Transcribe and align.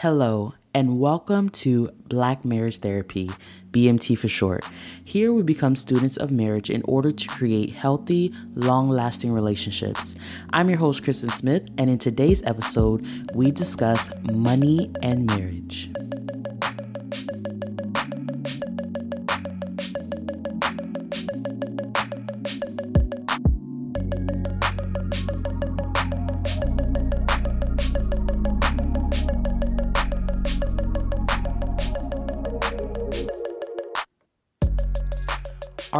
Hello, 0.00 0.54
and 0.72 0.98
welcome 0.98 1.50
to 1.50 1.90
Black 2.08 2.42
Marriage 2.42 2.78
Therapy, 2.78 3.28
BMT 3.70 4.16
for 4.16 4.28
short. 4.28 4.64
Here 5.04 5.30
we 5.30 5.42
become 5.42 5.76
students 5.76 6.16
of 6.16 6.30
marriage 6.30 6.70
in 6.70 6.80
order 6.86 7.12
to 7.12 7.28
create 7.28 7.74
healthy, 7.74 8.32
long 8.54 8.88
lasting 8.88 9.30
relationships. 9.30 10.16
I'm 10.54 10.70
your 10.70 10.78
host, 10.78 11.04
Kristen 11.04 11.28
Smith, 11.28 11.64
and 11.76 11.90
in 11.90 11.98
today's 11.98 12.42
episode, 12.44 13.06
we 13.34 13.50
discuss 13.50 14.08
money 14.22 14.90
and 15.02 15.26
marriage. 15.26 15.90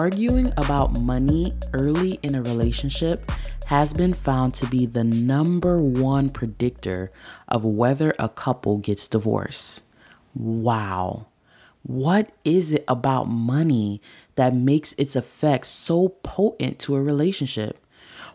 Arguing 0.00 0.50
about 0.56 0.98
money 1.02 1.52
early 1.74 2.18
in 2.22 2.34
a 2.34 2.40
relationship 2.40 3.30
has 3.66 3.92
been 3.92 4.14
found 4.14 4.54
to 4.54 4.66
be 4.66 4.86
the 4.86 5.04
number 5.04 5.78
one 5.78 6.30
predictor 6.30 7.10
of 7.48 7.66
whether 7.66 8.14
a 8.18 8.30
couple 8.30 8.78
gets 8.78 9.06
divorced. 9.06 9.82
Wow. 10.34 11.26
What 11.82 12.30
is 12.46 12.72
it 12.72 12.84
about 12.88 13.28
money 13.28 14.00
that 14.36 14.54
makes 14.54 14.94
its 14.94 15.16
effects 15.16 15.68
so 15.68 16.08
potent 16.22 16.78
to 16.78 16.96
a 16.96 17.02
relationship? 17.02 17.76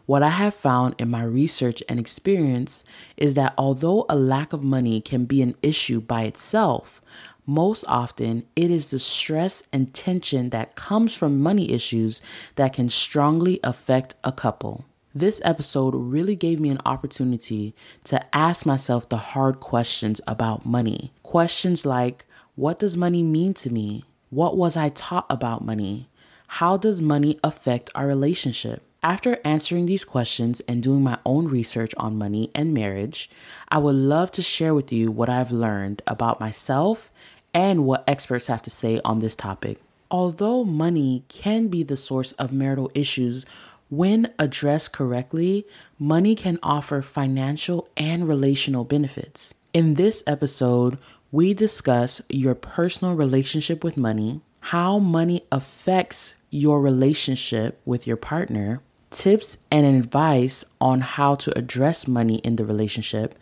What 0.06 0.22
I 0.22 0.30
have 0.30 0.54
found 0.54 0.94
in 1.00 1.10
my 1.10 1.24
research 1.24 1.82
and 1.90 2.00
experience 2.00 2.84
is 3.18 3.34
that 3.34 3.56
although 3.58 4.06
a 4.08 4.16
lack 4.16 4.54
of 4.54 4.62
money 4.64 5.02
can 5.02 5.26
be 5.26 5.42
an 5.42 5.56
issue 5.64 6.00
by 6.00 6.26
itself, 6.26 7.02
most 7.46 7.86
often, 7.88 8.44
it 8.56 8.72
is 8.72 8.88
the 8.88 9.00
stress 9.00 9.64
and 9.72 9.94
tension 9.94 10.50
that 10.50 10.76
comes 10.76 11.14
from 11.14 11.42
money 11.42 11.72
issues 11.72 12.22
that 12.56 12.74
can 12.74 12.90
strongly 12.90 13.60
affect 13.64 14.16
a 14.24 14.32
couple. 14.32 14.86
This 15.14 15.40
episode 15.46 15.92
really 15.96 16.36
gave 16.36 16.60
me 16.60 16.70
an 16.70 16.82
opportunity 16.86 17.74
to 18.06 18.36
ask 18.36 18.66
myself 18.66 19.08
the 19.08 19.18
hard 19.18 19.60
questions 19.60 20.20
about 20.28 20.66
money. 20.66 21.14
Questions 21.24 21.86
like 21.86 22.26
What 22.56 22.80
does 22.80 22.98
money 22.98 23.24
mean 23.24 23.54
to 23.56 23.70
me? 23.70 24.06
What 24.30 24.58
was 24.58 24.76
I 24.76 24.90
taught 24.90 25.26
about 25.30 25.64
money? 25.64 26.10
How 26.48 26.78
does 26.78 27.00
money 27.00 27.40
affect 27.44 27.92
our 27.96 28.08
relationship? 28.08 28.82
After 29.06 29.40
answering 29.46 29.86
these 29.86 30.04
questions 30.04 30.62
and 30.68 30.82
doing 30.82 31.04
my 31.04 31.20
own 31.28 31.48
research 31.48 31.94
on 31.96 32.18
money 32.18 32.50
and 32.56 32.74
marriage, 32.74 33.30
I 33.70 33.78
would 33.78 33.96
love 33.96 34.32
to 34.32 34.42
share 34.42 34.74
with 34.74 34.92
you 34.92 35.12
what 35.12 35.30
I've 35.30 35.52
learned 35.52 36.02
about 36.08 36.40
myself 36.40 37.12
and 37.56 37.86
what 37.86 38.04
experts 38.06 38.48
have 38.48 38.62
to 38.62 38.70
say 38.70 39.00
on 39.06 39.20
this 39.20 39.36
topic. 39.36 39.82
Although 40.12 40.66
money 40.66 41.24
can 41.30 41.70
be 41.70 41.82
the 41.82 41.98
source 41.98 42.34
of 42.34 42.52
marital 42.52 42.92
issues, 42.94 43.46
when 43.90 44.34
addressed 44.38 44.92
correctly, 44.92 45.66
money 45.98 46.36
can 46.36 46.60
offer 46.62 47.02
financial 47.02 47.88
and 47.96 48.28
relational 48.28 48.84
benefits. 48.84 49.54
In 49.74 49.94
this 49.94 50.22
episode, 50.28 50.98
we 51.32 51.54
discuss 51.54 52.22
your 52.30 52.56
personal 52.56 53.16
relationship 53.16 53.84
with 53.84 53.98
money, 53.98 54.42
how 54.60 55.00
money 55.00 55.44
affects 55.52 56.36
your 56.50 56.82
relationship 56.82 57.80
with 57.86 58.06
your 58.06 58.18
partner, 58.18 58.82
tips 59.12 59.58
and 59.72 59.86
advice 59.86 60.66
on 60.82 61.02
how 61.02 61.36
to 61.36 61.58
address 61.58 62.08
money 62.08 62.38
in 62.40 62.58
the 62.58 62.66
relationship, 62.66 63.36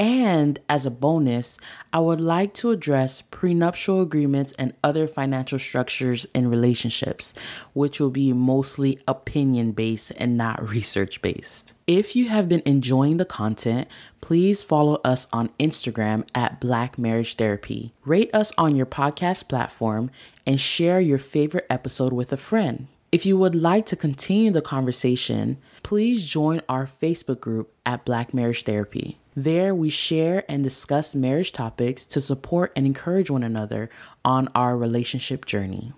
and 0.00 0.58
as 0.66 0.86
a 0.86 0.90
bonus, 0.90 1.58
I 1.92 1.98
would 1.98 2.22
like 2.22 2.54
to 2.54 2.70
address 2.70 3.20
prenuptial 3.20 4.00
agreements 4.00 4.54
and 4.58 4.72
other 4.82 5.06
financial 5.06 5.58
structures 5.58 6.24
in 6.34 6.48
relationships, 6.48 7.34
which 7.74 8.00
will 8.00 8.10
be 8.10 8.32
mostly 8.32 8.98
opinion 9.06 9.72
based 9.72 10.10
and 10.16 10.38
not 10.38 10.66
research 10.70 11.20
based. 11.20 11.74
If 11.86 12.16
you 12.16 12.30
have 12.30 12.48
been 12.48 12.62
enjoying 12.64 13.18
the 13.18 13.26
content, 13.26 13.88
please 14.22 14.62
follow 14.62 15.02
us 15.04 15.26
on 15.34 15.50
Instagram 15.60 16.26
at 16.34 16.60
Black 16.60 16.98
Marriage 16.98 17.34
Therapy. 17.34 17.92
Rate 18.06 18.30
us 18.32 18.52
on 18.56 18.76
your 18.76 18.86
podcast 18.86 19.48
platform 19.48 20.10
and 20.46 20.58
share 20.58 21.00
your 21.00 21.18
favorite 21.18 21.66
episode 21.68 22.14
with 22.14 22.32
a 22.32 22.38
friend. 22.38 22.88
If 23.12 23.26
you 23.26 23.36
would 23.36 23.54
like 23.54 23.84
to 23.86 23.96
continue 23.96 24.50
the 24.50 24.62
conversation, 24.62 25.58
please 25.82 26.26
join 26.26 26.62
our 26.70 26.86
Facebook 26.86 27.40
group 27.40 27.74
at 27.84 28.06
Black 28.06 28.32
Marriage 28.32 28.62
Therapy. 28.62 29.19
There, 29.34 29.74
we 29.74 29.90
share 29.90 30.44
and 30.48 30.62
discuss 30.62 31.14
marriage 31.14 31.52
topics 31.52 32.04
to 32.06 32.20
support 32.20 32.72
and 32.74 32.84
encourage 32.84 33.30
one 33.30 33.42
another 33.42 33.90
on 34.24 34.48
our 34.54 34.76
relationship 34.76 35.46
journey. 35.46 35.92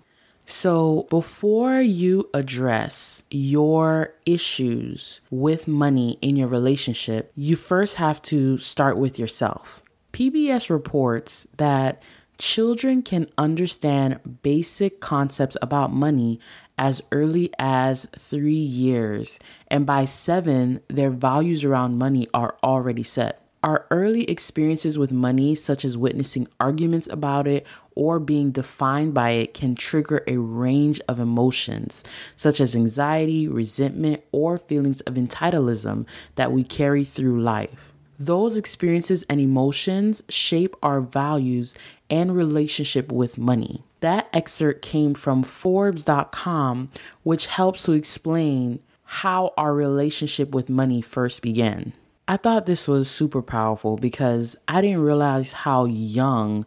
So, 0.45 1.07
before 1.09 1.79
you 1.79 2.29
address 2.33 3.23
your 3.31 4.13
issues 4.25 5.21
with 5.31 5.67
money 5.67 6.17
in 6.21 6.35
your 6.35 6.49
relationship, 6.49 7.31
you 7.35 7.55
first 7.55 7.95
have 7.95 8.21
to 8.23 8.57
start 8.57 8.97
with 8.97 9.17
yourself. 9.17 9.81
PBS 10.11 10.69
reports 10.69 11.47
that 11.57 12.01
children 12.37 13.01
can 13.01 13.29
understand 13.37 14.39
basic 14.41 14.99
concepts 14.99 15.55
about 15.61 15.93
money 15.93 16.39
as 16.77 17.01
early 17.11 17.51
as 17.59 18.07
three 18.17 18.53
years, 18.53 19.39
and 19.67 19.85
by 19.85 20.05
seven, 20.05 20.81
their 20.87 21.11
values 21.11 21.63
around 21.63 21.97
money 21.97 22.27
are 22.33 22.55
already 22.63 23.03
set. 23.03 23.39
Our 23.63 23.85
early 23.91 24.23
experiences 24.25 24.97
with 24.97 25.13
money, 25.13 25.55
such 25.55 25.85
as 25.85 25.97
witnessing 25.97 26.49
arguments 26.59 27.07
about 27.07 27.47
it 27.47 27.65
or 27.95 28.19
being 28.19 28.51
defined 28.51 29.13
by 29.13 29.31
it, 29.31 29.53
can 29.53 29.75
trigger 29.75 30.21
a 30.27 30.35
range 30.35 30.99
of 31.07 31.17
emotions, 31.17 32.03
such 32.35 32.59
as 32.59 32.75
anxiety, 32.75 33.47
resentment, 33.47 34.21
or 34.33 34.57
feelings 34.57 34.99
of 35.01 35.13
entitlement 35.13 36.05
that 36.35 36.51
we 36.51 36.65
carry 36.65 37.05
through 37.05 37.41
life. 37.41 37.93
Those 38.19 38.57
experiences 38.57 39.23
and 39.29 39.39
emotions 39.39 40.23
shape 40.27 40.75
our 40.83 40.99
values 40.99 41.73
and 42.09 42.35
relationship 42.35 43.11
with 43.13 43.37
money. 43.37 43.83
That 44.03 44.27
excerpt 44.33 44.81
came 44.81 45.13
from 45.13 45.43
Forbes.com, 45.43 46.89
which 47.23 47.45
helps 47.45 47.83
to 47.83 47.93
explain 47.93 48.79
how 49.05 49.53
our 49.55 49.73
relationship 49.73 50.51
with 50.53 50.67
money 50.67 51.01
first 51.01 51.41
began. 51.41 51.93
I 52.27 52.35
thought 52.35 52.65
this 52.65 52.85
was 52.85 53.09
super 53.09 53.41
powerful 53.41 53.95
because 53.95 54.57
I 54.67 54.81
didn't 54.81 54.99
realize 54.99 55.53
how 55.53 55.85
young 55.85 56.65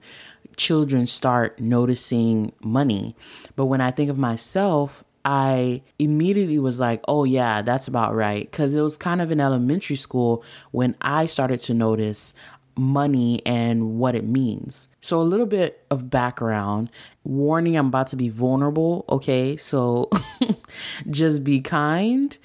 children 0.56 1.06
start 1.06 1.60
noticing 1.60 2.52
money. 2.62 3.14
But 3.54 3.66
when 3.66 3.82
I 3.82 3.90
think 3.90 4.08
of 4.08 4.16
myself, 4.16 5.04
I 5.22 5.82
immediately 5.98 6.58
was 6.58 6.78
like, 6.78 7.02
oh, 7.06 7.24
yeah, 7.24 7.60
that's 7.60 7.86
about 7.86 8.14
right. 8.14 8.50
Because 8.50 8.72
it 8.72 8.80
was 8.80 8.96
kind 8.96 9.20
of 9.20 9.30
in 9.30 9.40
elementary 9.40 9.96
school 9.96 10.42
when 10.70 10.96
I 11.02 11.26
started 11.26 11.60
to 11.62 11.74
notice 11.74 12.32
money 12.76 13.40
and 13.46 13.98
what 13.98 14.14
it 14.14 14.24
means. 14.24 14.88
So, 15.00 15.20
a 15.20 15.22
little 15.22 15.46
bit 15.46 15.84
of 15.90 16.10
background 16.10 16.90
warning 17.24 17.76
I'm 17.76 17.88
about 17.88 18.08
to 18.08 18.16
be 18.16 18.28
vulnerable, 18.28 19.04
okay? 19.08 19.56
So, 19.56 20.10
just 21.10 21.42
be 21.42 21.60
kind. 21.60 22.36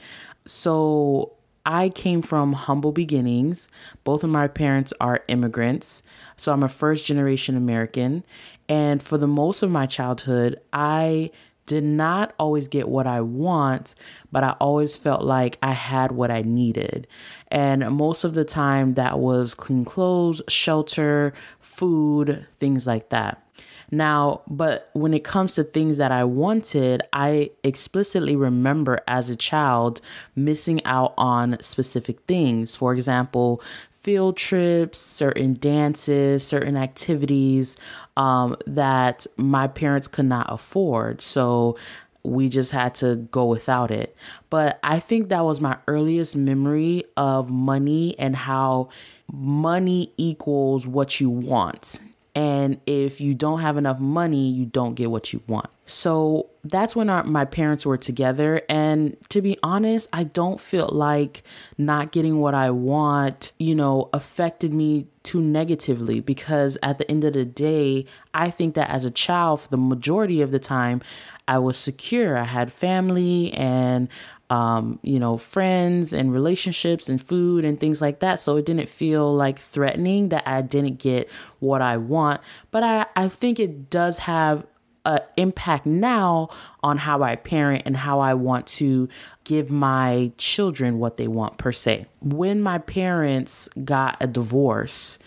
So, 0.46 1.34
I 1.66 1.90
came 1.90 2.22
from 2.22 2.53
humble 2.53 2.92
beginnings. 2.92 3.69
Both 4.03 4.24
of 4.24 4.30
my 4.30 4.47
parents 4.47 4.94
are 5.00 5.24
immigrants. 5.28 6.03
So, 6.38 6.53
I'm 6.53 6.63
a 6.63 6.69
first 6.69 7.06
generation 7.06 7.56
American. 7.58 8.24
And 8.69 9.03
for 9.03 9.18
the 9.18 9.28
most 9.28 9.63
of 9.63 9.69
my 9.69 9.86
childhood, 9.86 10.59
I 10.72 11.31
did 11.71 11.85
not 11.85 12.33
always 12.37 12.67
get 12.67 12.89
what 12.89 13.07
I 13.07 13.21
want, 13.21 13.95
but 14.29 14.43
I 14.43 14.57
always 14.59 14.97
felt 14.97 15.23
like 15.23 15.57
I 15.63 15.71
had 15.71 16.11
what 16.11 16.29
I 16.29 16.41
needed. 16.41 17.07
And 17.47 17.89
most 17.91 18.25
of 18.25 18.33
the 18.33 18.43
time, 18.43 18.95
that 18.95 19.19
was 19.19 19.53
clean 19.53 19.85
clothes, 19.85 20.41
shelter, 20.49 21.33
food, 21.61 22.45
things 22.59 22.85
like 22.85 23.07
that. 23.07 23.41
Now, 23.89 24.41
but 24.47 24.89
when 24.91 25.13
it 25.13 25.23
comes 25.23 25.56
to 25.56 25.63
things 25.63 25.95
that 25.95 26.12
I 26.12 26.25
wanted, 26.25 27.03
I 27.13 27.51
explicitly 27.63 28.35
remember 28.35 29.00
as 29.07 29.29
a 29.29 29.38
child 29.38 30.01
missing 30.35 30.83
out 30.83 31.13
on 31.17 31.57
specific 31.62 32.19
things. 32.27 32.75
For 32.75 32.94
example, 32.94 33.62
field 34.01 34.36
trips, 34.36 35.00
certain 35.00 35.53
dances, 35.53 36.45
certain 36.45 36.75
activities 36.75 37.77
um, 38.18 38.56
that 38.65 39.27
my 39.38 39.68
parents 39.68 40.07
could 40.07 40.25
not 40.25 40.48
afford. 40.50 41.21
So 41.21 41.77
we 42.24 42.50
just 42.50 42.71
had 42.71 42.95
to 42.95 43.15
go 43.15 43.45
without 43.45 43.92
it. 43.92 44.15
But 44.50 44.80
I 44.83 45.00
think 45.00 45.30
that 45.30 45.45
was 45.45 45.62
my 45.62 45.77
earliest 45.88 46.36
memory 46.36 47.03
of 47.15 47.50
money 47.50 48.18
and 48.19 48.36
how 48.36 48.89
money 49.31 50.13
equals 50.18 50.86
what 50.86 51.19
you 51.19 51.30
want. 51.30 52.00
And 52.33 52.80
if 52.86 53.19
you 53.19 53.33
don't 53.33 53.60
have 53.60 53.78
enough 53.78 54.00
money, 54.00 54.50
you 54.50 54.66
don't 54.66 54.95
get 54.95 55.12
what 55.12 55.33
you 55.33 55.42
want. 55.48 55.69
So 55.86 56.50
that's 56.63 56.95
when 56.95 57.10
our, 57.10 57.25
my 57.25 57.44
parents 57.44 57.86
were 57.86 57.98
together. 57.98 58.62
And 58.69 59.18
to 59.30 59.42
be 59.42 59.57
honest, 59.62 60.07
I 60.13 60.24
don't 60.24 60.62
feel 60.62 60.88
like 60.88 61.44
not 61.78 62.13
getting 62.13 62.39
what 62.39 62.54
I 62.54 62.72
want, 62.72 63.51
you 63.60 63.75
know, 63.75 64.10
affected 64.13 64.74
me 64.74 65.07
too 65.24 65.42
negatively 65.42 66.22
because 66.22 66.78
at 66.81 66.98
the 66.98 67.10
end 67.12 67.25
of 67.25 67.33
the 67.33 67.44
day, 67.44 68.06
I 68.34 68.50
think 68.50 68.75
that 68.75 68.89
as 68.89 69.04
a 69.04 69.12
child, 69.12 69.62
for 69.62 69.69
the 69.69 69.77
majority 69.77 70.42
of 70.42 70.51
the 70.51 70.60
time, 70.60 71.01
I 71.48 71.57
was 71.57 71.77
secure. 71.77 72.38
I 72.38 72.45
had 72.45 72.72
family 72.72 73.54
and 73.54 74.07
um, 74.51 75.00
you 75.01 75.18
know, 75.18 75.38
friends 75.38 76.12
and 76.12 76.33
relationships 76.33 77.07
and 77.07 77.21
food 77.24 77.63
and 77.63 77.80
things 77.80 78.01
like 78.01 78.19
that. 78.19 78.42
So 78.42 78.57
it 78.57 78.65
didn't 78.65 78.89
feel 78.89 79.33
like 79.33 79.57
threatening 79.57 80.27
that 80.27 80.45
I 80.45 80.62
didn't 80.62 81.00
get 81.00 81.30
what 81.59 81.81
I 81.81 81.95
want. 81.95 82.42
But 82.69 82.83
I, 82.83 83.06
I 83.15 83.30
think 83.30 83.62
it 83.62 83.89
does 83.89 84.18
have 84.19 84.68
an 85.06 85.19
impact 85.38 85.86
now 85.86 86.50
on 86.83 86.98
how 86.98 87.24
I 87.24 87.38
parent 87.38 87.83
and 87.86 87.95
how 87.95 88.19
I 88.19 88.33
want 88.33 88.68
to 88.68 89.07
give 89.45 89.71
my 89.71 90.33
children 90.38 91.00
what 91.00 91.15
they 91.15 91.30
want 91.30 91.57
per 91.57 91.71
se. 91.71 92.07
When 92.19 92.62
my 92.62 92.77
parents 92.77 93.69
got 93.86 94.18
a 94.19 94.27
divorce, 94.27 95.18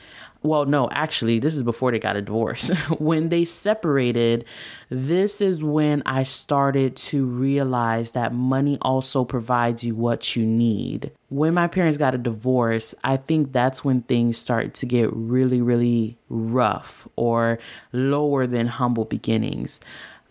well, 0.44 0.66
no, 0.66 0.90
actually, 0.90 1.38
this 1.38 1.56
is 1.56 1.62
before 1.62 1.90
they 1.90 1.98
got 1.98 2.16
a 2.16 2.20
divorce. 2.20 2.68
when 2.98 3.30
they 3.30 3.46
separated, 3.46 4.44
this 4.90 5.40
is 5.40 5.64
when 5.64 6.02
I 6.04 6.22
started 6.22 6.96
to 6.96 7.24
realize 7.24 8.10
that 8.10 8.34
money 8.34 8.76
also 8.82 9.24
provides 9.24 9.82
you 9.82 9.94
what 9.94 10.36
you 10.36 10.44
need. 10.44 11.12
When 11.30 11.54
my 11.54 11.66
parents 11.66 11.96
got 11.96 12.14
a 12.14 12.18
divorce, 12.18 12.94
I 13.02 13.16
think 13.16 13.52
that's 13.52 13.86
when 13.86 14.02
things 14.02 14.36
start 14.36 14.74
to 14.74 14.86
get 14.86 15.10
really, 15.14 15.62
really 15.62 16.18
rough 16.28 17.08
or 17.16 17.58
lower 17.92 18.46
than 18.46 18.66
humble 18.66 19.06
beginnings. 19.06 19.80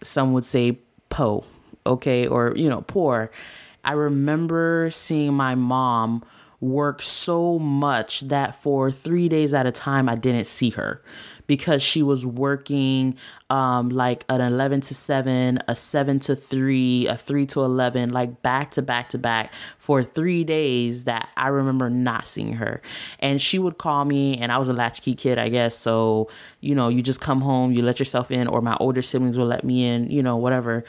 Some 0.03 0.31
would 0.33 0.45
say 0.45 0.77
po, 1.09 1.43
okay, 1.87 2.27
or, 2.27 2.53
you 2.55 2.69
know, 2.69 2.81
poor. 2.81 3.31
I 3.83 3.93
remember 3.93 4.91
seeing 4.91 5.33
my 5.33 5.55
mom 5.55 6.23
work 6.63 7.01
so 7.01 7.59
much 7.59 8.21
that 8.21 8.55
for 8.55 8.91
three 8.91 9.27
days 9.27 9.53
at 9.53 9.65
a 9.65 9.71
time, 9.71 10.07
I 10.07 10.15
didn't 10.15 10.45
see 10.45 10.69
her 10.71 11.03
because 11.45 11.83
she 11.83 12.01
was 12.01 12.25
working 12.25 13.15
um, 13.49 13.89
like 13.89 14.23
an 14.29 14.39
11 14.39 14.79
to 14.81 14.95
7, 14.95 15.59
a 15.67 15.75
7 15.75 16.19
to 16.21 16.35
3, 16.37 17.07
a 17.07 17.17
3 17.17 17.45
to 17.47 17.63
11, 17.63 18.09
like 18.11 18.41
back 18.41 18.71
to 18.71 18.81
back 18.81 19.09
to 19.09 19.17
back 19.17 19.53
for 19.77 20.03
three 20.03 20.45
days 20.45 21.03
that 21.03 21.27
I 21.35 21.49
remember 21.49 21.89
not 21.89 22.25
seeing 22.25 22.53
her. 22.53 22.81
And 23.19 23.41
she 23.41 23.59
would 23.59 23.77
call 23.77 24.05
me, 24.05 24.37
and 24.37 24.51
I 24.51 24.57
was 24.57 24.69
a 24.69 24.73
latchkey 24.73 25.15
kid, 25.15 25.37
I 25.37 25.49
guess. 25.49 25.77
So, 25.77 26.29
you 26.61 26.75
know, 26.75 26.87
you 26.87 27.01
just 27.01 27.19
come 27.19 27.41
home, 27.41 27.73
you 27.73 27.83
let 27.83 27.99
yourself 27.99 28.31
in, 28.31 28.47
or 28.47 28.61
my 28.61 28.77
older 28.79 29.01
siblings 29.01 29.37
will 29.37 29.47
let 29.47 29.65
me 29.65 29.85
in, 29.85 30.09
you 30.09 30.23
know, 30.23 30.37
whatever. 30.37 30.85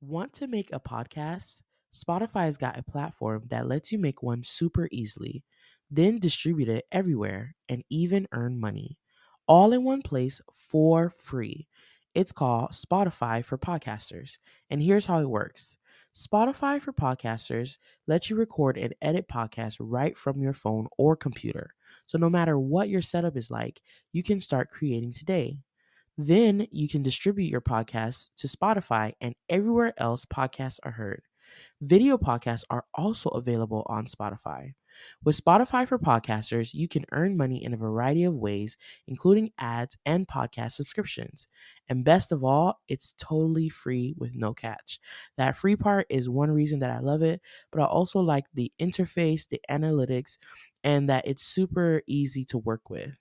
Want 0.00 0.32
to 0.34 0.46
make 0.46 0.70
a 0.72 0.80
podcast? 0.80 1.60
Spotify's 1.98 2.56
got 2.56 2.78
a 2.78 2.82
platform 2.82 3.44
that 3.48 3.66
lets 3.66 3.90
you 3.92 3.98
make 3.98 4.22
one 4.22 4.44
super 4.44 4.88
easily, 4.92 5.42
then 5.90 6.18
distribute 6.18 6.68
it 6.68 6.86
everywhere 6.92 7.54
and 7.68 7.82
even 7.90 8.28
earn 8.32 8.60
money, 8.60 8.98
all 9.46 9.72
in 9.72 9.84
one 9.84 10.02
place 10.02 10.40
for 10.54 11.10
free. 11.10 11.66
It's 12.14 12.32
called 12.32 12.70
Spotify 12.72 13.44
for 13.44 13.58
Podcasters, 13.58 14.38
and 14.70 14.82
here's 14.82 15.06
how 15.06 15.20
it 15.20 15.28
works. 15.28 15.76
Spotify 16.16 16.80
for 16.80 16.92
Podcasters 16.92 17.78
lets 18.06 18.28
you 18.28 18.36
record 18.36 18.76
and 18.76 18.94
edit 19.00 19.28
podcasts 19.28 19.76
right 19.78 20.16
from 20.16 20.40
your 20.40 20.52
phone 20.52 20.88
or 20.98 21.14
computer. 21.16 21.74
So, 22.06 22.18
no 22.18 22.28
matter 22.28 22.58
what 22.58 22.88
your 22.88 23.02
setup 23.02 23.36
is 23.36 23.50
like, 23.50 23.80
you 24.12 24.22
can 24.22 24.40
start 24.40 24.70
creating 24.70 25.12
today. 25.12 25.58
Then 26.16 26.66
you 26.72 26.88
can 26.88 27.02
distribute 27.02 27.48
your 27.48 27.60
podcast 27.60 28.30
to 28.38 28.48
Spotify 28.48 29.12
and 29.20 29.36
everywhere 29.48 29.94
else 29.98 30.24
podcasts 30.24 30.80
are 30.82 30.90
heard. 30.90 31.22
Video 31.80 32.18
podcasts 32.18 32.64
are 32.70 32.84
also 32.94 33.30
available 33.30 33.84
on 33.88 34.06
Spotify. 34.06 34.74
With 35.24 35.42
Spotify 35.42 35.86
for 35.86 35.98
Podcasters, 35.98 36.74
you 36.74 36.88
can 36.88 37.04
earn 37.12 37.36
money 37.36 37.62
in 37.62 37.72
a 37.72 37.76
variety 37.76 38.24
of 38.24 38.34
ways, 38.34 38.76
including 39.06 39.52
ads 39.58 39.96
and 40.04 40.26
podcast 40.26 40.72
subscriptions. 40.72 41.46
And 41.88 42.04
best 42.04 42.32
of 42.32 42.44
all, 42.44 42.80
it's 42.88 43.14
totally 43.18 43.68
free 43.68 44.14
with 44.18 44.34
no 44.34 44.54
catch. 44.54 44.98
That 45.36 45.56
free 45.56 45.76
part 45.76 46.06
is 46.08 46.28
one 46.28 46.50
reason 46.50 46.80
that 46.80 46.90
I 46.90 46.98
love 46.98 47.22
it, 47.22 47.40
but 47.70 47.80
I 47.80 47.84
also 47.84 48.20
like 48.20 48.46
the 48.54 48.72
interface, 48.80 49.48
the 49.48 49.60
analytics, 49.70 50.38
and 50.82 51.08
that 51.08 51.26
it's 51.26 51.44
super 51.44 52.02
easy 52.06 52.44
to 52.46 52.58
work 52.58 52.90
with. 52.90 53.16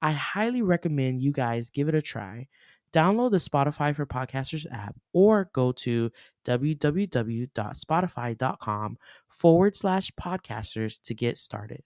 I 0.00 0.12
highly 0.12 0.62
recommend 0.62 1.22
you 1.22 1.30
guys 1.30 1.70
give 1.70 1.88
it 1.88 1.94
a 1.94 2.02
try. 2.02 2.48
Download 2.92 3.30
the 3.30 3.38
Spotify 3.38 3.96
for 3.96 4.04
Podcasters 4.06 4.66
app 4.70 4.94
or 5.12 5.50
go 5.52 5.72
to 5.72 6.10
www.spotify.com 6.44 8.98
forward 9.28 9.76
slash 9.76 10.12
podcasters 10.20 11.00
to 11.02 11.14
get 11.14 11.38
started. 11.38 11.82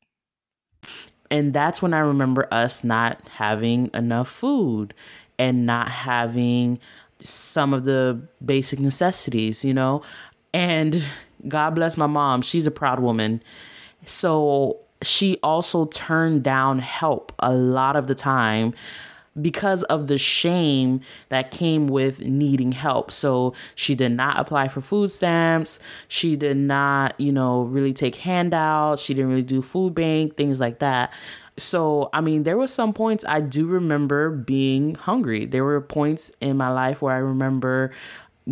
And 1.30 1.54
that's 1.54 1.82
when 1.82 1.94
I 1.94 2.00
remember 2.00 2.52
us 2.52 2.84
not 2.84 3.20
having 3.28 3.90
enough 3.94 4.28
food 4.28 4.92
and 5.38 5.66
not 5.66 5.90
having 5.90 6.78
some 7.20 7.72
of 7.72 7.84
the 7.84 8.20
basic 8.44 8.80
necessities, 8.80 9.64
you 9.64 9.74
know? 9.74 10.02
And 10.52 11.04
God 11.48 11.74
bless 11.74 11.96
my 11.96 12.06
mom, 12.06 12.42
she's 12.42 12.66
a 12.66 12.70
proud 12.70 13.00
woman. 13.00 13.42
So 14.04 14.80
she 15.02 15.38
also 15.42 15.86
turned 15.86 16.42
down 16.42 16.78
help 16.78 17.32
a 17.38 17.52
lot 17.52 17.96
of 17.96 18.06
the 18.06 18.14
time 18.14 18.74
because 19.40 19.82
of 19.84 20.06
the 20.06 20.18
shame 20.18 21.00
that 21.28 21.50
came 21.50 21.88
with 21.88 22.20
needing 22.26 22.72
help. 22.72 23.10
So 23.10 23.54
she 23.74 23.94
did 23.94 24.12
not 24.12 24.38
apply 24.38 24.68
for 24.68 24.80
food 24.80 25.10
stamps. 25.10 25.78
She 26.08 26.36
did 26.36 26.56
not, 26.56 27.18
you 27.20 27.32
know, 27.32 27.62
really 27.62 27.92
take 27.92 28.16
handouts. 28.16 29.02
She 29.02 29.14
didn't 29.14 29.30
really 29.30 29.42
do 29.42 29.62
food 29.62 29.94
bank, 29.94 30.36
things 30.36 30.60
like 30.60 30.78
that. 30.78 31.12
So, 31.58 32.10
I 32.12 32.20
mean, 32.20 32.42
there 32.42 32.56
were 32.56 32.68
some 32.68 32.92
points 32.92 33.24
I 33.26 33.40
do 33.40 33.66
remember 33.66 34.30
being 34.30 34.94
hungry. 34.94 35.46
There 35.46 35.64
were 35.64 35.80
points 35.80 36.30
in 36.40 36.56
my 36.56 36.68
life 36.68 37.00
where 37.00 37.14
I 37.14 37.18
remember 37.18 37.92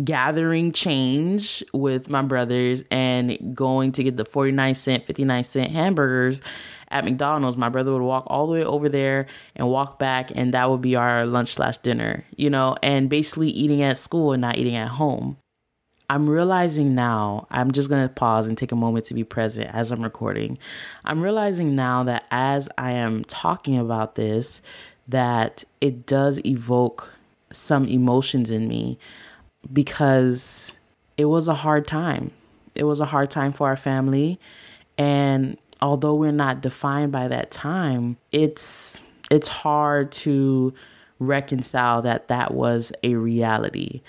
gathering 0.03 0.71
change 0.71 1.63
with 1.71 2.09
my 2.09 2.21
brothers 2.21 2.83
and 2.91 3.55
going 3.55 3.91
to 3.93 4.03
get 4.03 4.17
the 4.17 4.25
49 4.25 4.75
cent, 4.75 5.05
59 5.05 5.43
cent 5.43 5.71
hamburgers 5.71 6.41
at 6.89 7.05
McDonald's, 7.05 7.57
my 7.57 7.69
brother 7.69 7.93
would 7.93 8.01
walk 8.01 8.25
all 8.27 8.47
the 8.47 8.53
way 8.53 8.63
over 8.63 8.89
there 8.89 9.27
and 9.55 9.67
walk 9.69 9.99
back, 9.99 10.31
and 10.33 10.53
that 10.53 10.69
would 10.69 10.81
be 10.81 10.95
our 10.95 11.25
lunch 11.25 11.53
slash 11.53 11.77
dinner, 11.79 12.25
you 12.35 12.49
know, 12.49 12.75
and 12.81 13.09
basically 13.09 13.49
eating 13.49 13.81
at 13.81 13.97
school 13.97 14.31
and 14.31 14.41
not 14.41 14.57
eating 14.57 14.75
at 14.75 14.89
home. 14.89 15.37
I'm 16.09 16.29
realizing 16.29 16.93
now, 16.93 17.47
I'm 17.49 17.71
just 17.71 17.89
to 17.89 18.07
pause 18.09 18.47
and 18.47 18.57
take 18.57 18.71
a 18.71 18.75
moment 18.75 19.05
to 19.05 19.15
be 19.15 19.23
present 19.23 19.73
as 19.73 19.91
I'm 19.91 20.03
recording. 20.03 20.59
I'm 21.03 21.21
realizing 21.21 21.75
now 21.75 22.03
that 22.03 22.25
as 22.29 22.69
I 22.77 22.91
am 22.91 23.23
talking 23.23 23.77
about 23.77 24.15
this, 24.15 24.61
that 25.07 25.63
it 25.81 26.05
does 26.05 26.39
evoke 26.45 27.13
some 27.51 27.87
emotions 27.87 28.51
in 28.51 28.67
me 28.67 28.99
because 29.71 30.73
it 31.17 31.25
was 31.25 31.47
a 31.47 31.55
hard 31.55 31.87
time. 31.87 32.31
It 32.75 32.83
was 32.83 32.99
a 32.99 33.05
hard 33.05 33.31
time 33.31 33.53
for 33.53 33.67
our 33.67 33.77
family. 33.77 34.39
And 34.97 35.57
although 35.81 36.15
we're 36.15 36.31
not 36.31 36.61
defined 36.61 37.11
by 37.11 37.27
that 37.27 37.51
time, 37.51 38.17
it's 38.31 38.99
it's 39.29 39.47
hard 39.47 40.11
to 40.11 40.73
reconcile 41.19 42.01
that 42.03 42.27
that 42.27 42.53
was 42.53 42.91
a 43.03 43.15
reality. 43.15 44.01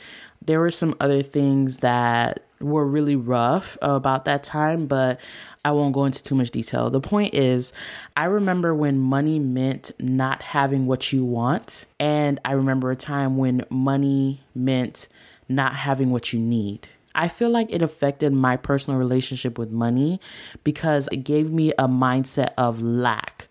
There 0.45 0.61
were 0.61 0.71
some 0.71 0.95
other 1.01 1.23
things 1.23 1.79
that 1.79 2.43
were 2.61 2.87
really 2.87 3.17
rough 3.17 3.77
about 3.83 4.25
that 4.25 4.45
time, 4.45 4.87
but 4.87 5.21
I 5.65 5.73
won't 5.73 5.95
go 5.95 6.05
into 6.05 6.23
too 6.23 6.35
much 6.35 6.51
detail. 6.51 6.91
The 6.91 7.01
point 7.01 7.35
is, 7.35 7.73
I 8.17 8.27
remember 8.27 8.75
when 8.75 8.99
money 8.99 9.39
meant 9.39 9.91
not 9.99 10.43
having 10.43 10.87
what 10.87 11.13
you 11.13 11.25
want, 11.25 11.87
and 11.99 12.39
I 12.45 12.53
remember 12.53 12.91
a 12.91 12.97
time 12.97 13.37
when 13.37 13.65
money 13.69 14.43
meant 14.55 15.09
not 15.49 15.75
having 15.75 16.11
what 16.11 16.33
you 16.33 16.39
need. 16.39 16.89
I 17.17 17.29
feel 17.29 17.51
like 17.51 17.69
it 17.71 17.83
affected 17.83 18.33
my 18.33 18.57
personal 18.57 18.99
relationship 18.99 19.59
with 19.59 19.71
money 19.71 20.21
because 20.63 21.09
it 21.11 21.25
gave 21.25 21.51
me 21.51 21.73
a 21.79 21.89
mindset 21.89 22.53
of 22.57 22.83
lack, 22.83 23.49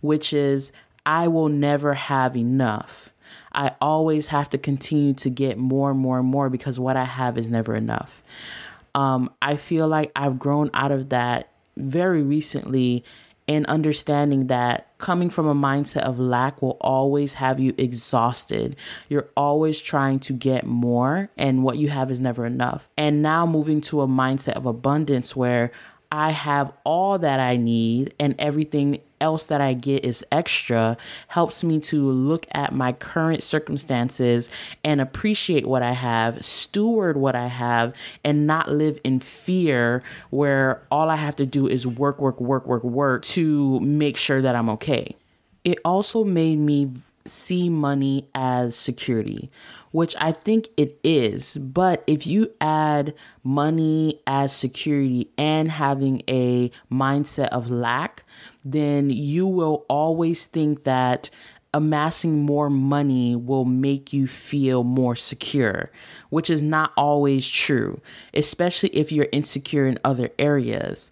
which 0.00 0.32
is 0.32 0.72
I 1.04 1.28
will 1.28 1.48
never 1.48 1.94
have 1.94 2.36
enough. 2.36 3.10
I 3.52 3.72
always 3.80 4.28
have 4.28 4.48
to 4.50 4.58
continue 4.58 5.12
to 5.14 5.28
get 5.28 5.58
more 5.58 5.90
and 5.90 6.00
more 6.00 6.18
and 6.18 6.26
more 6.26 6.48
because 6.48 6.80
what 6.80 6.96
I 6.96 7.04
have 7.04 7.36
is 7.36 7.48
never 7.48 7.74
enough. 7.74 8.22
Um, 8.94 9.30
I 9.40 9.56
feel 9.56 9.88
like 9.88 10.10
I've 10.16 10.38
grown 10.38 10.70
out 10.74 10.90
of 10.90 11.10
that 11.10 11.50
very 11.76 12.22
recently 12.22 13.04
and 13.52 13.66
understanding 13.66 14.46
that 14.48 14.86
coming 14.98 15.30
from 15.30 15.46
a 15.46 15.54
mindset 15.54 16.02
of 16.02 16.18
lack 16.18 16.62
will 16.62 16.78
always 16.80 17.34
have 17.34 17.58
you 17.58 17.74
exhausted. 17.76 18.76
You're 19.08 19.28
always 19.36 19.80
trying 19.80 20.20
to 20.20 20.32
get 20.32 20.64
more, 20.64 21.30
and 21.36 21.62
what 21.62 21.78
you 21.78 21.88
have 21.90 22.10
is 22.10 22.20
never 22.20 22.46
enough. 22.46 22.88
And 22.96 23.22
now 23.22 23.46
moving 23.46 23.80
to 23.82 24.00
a 24.00 24.06
mindset 24.06 24.54
of 24.54 24.66
abundance 24.66 25.34
where 25.34 25.72
I 26.12 26.32
have 26.32 26.70
all 26.84 27.18
that 27.18 27.40
I 27.40 27.56
need 27.56 28.12
and 28.20 28.34
everything 28.38 29.00
else 29.18 29.44
that 29.46 29.62
I 29.62 29.72
get 29.72 30.04
is 30.04 30.22
extra 30.30 30.98
helps 31.28 31.64
me 31.64 31.80
to 31.80 32.06
look 32.06 32.46
at 32.52 32.74
my 32.74 32.92
current 32.92 33.42
circumstances 33.42 34.50
and 34.84 35.00
appreciate 35.00 35.64
what 35.64 35.82
I 35.82 35.92
have, 35.92 36.44
steward 36.44 37.16
what 37.16 37.34
I 37.34 37.46
have, 37.46 37.94
and 38.22 38.46
not 38.46 38.70
live 38.70 39.00
in 39.02 39.20
fear 39.20 40.02
where 40.28 40.82
all 40.90 41.08
I 41.08 41.16
have 41.16 41.36
to 41.36 41.46
do 41.46 41.66
is 41.66 41.86
work, 41.86 42.20
work, 42.20 42.42
work, 42.42 42.66
work, 42.66 42.84
work 42.84 43.22
to 43.22 43.80
make 43.80 44.18
sure 44.18 44.42
that 44.42 44.54
I'm 44.54 44.68
okay. 44.68 45.16
It 45.64 45.78
also 45.82 46.24
made 46.24 46.58
me 46.58 46.90
see 47.26 47.70
money 47.70 48.28
as 48.34 48.76
security, 48.76 49.50
which 49.92 50.16
I 50.18 50.32
think 50.32 50.68
it 50.76 50.98
is. 51.04 51.56
But 51.56 52.02
if 52.06 52.26
you 52.26 52.50
add 52.60 53.14
money 53.44 54.20
as 54.26 54.54
security 54.54 55.30
and 55.38 55.70
having 55.70 56.22
a 56.28 56.70
mindset 56.90 57.48
of 57.48 57.70
lack, 57.70 58.24
then 58.64 59.10
you 59.10 59.46
will 59.46 59.86
always 59.88 60.44
think 60.44 60.84
that 60.84 61.30
amassing 61.74 62.42
more 62.42 62.68
money 62.68 63.34
will 63.34 63.64
make 63.64 64.12
you 64.12 64.26
feel 64.26 64.84
more 64.84 65.16
secure, 65.16 65.90
which 66.28 66.50
is 66.50 66.60
not 66.60 66.92
always 66.96 67.48
true, 67.48 68.00
especially 68.34 68.90
if 68.90 69.10
you're 69.10 69.28
insecure 69.32 69.86
in 69.86 69.98
other 70.04 70.30
areas. 70.38 71.10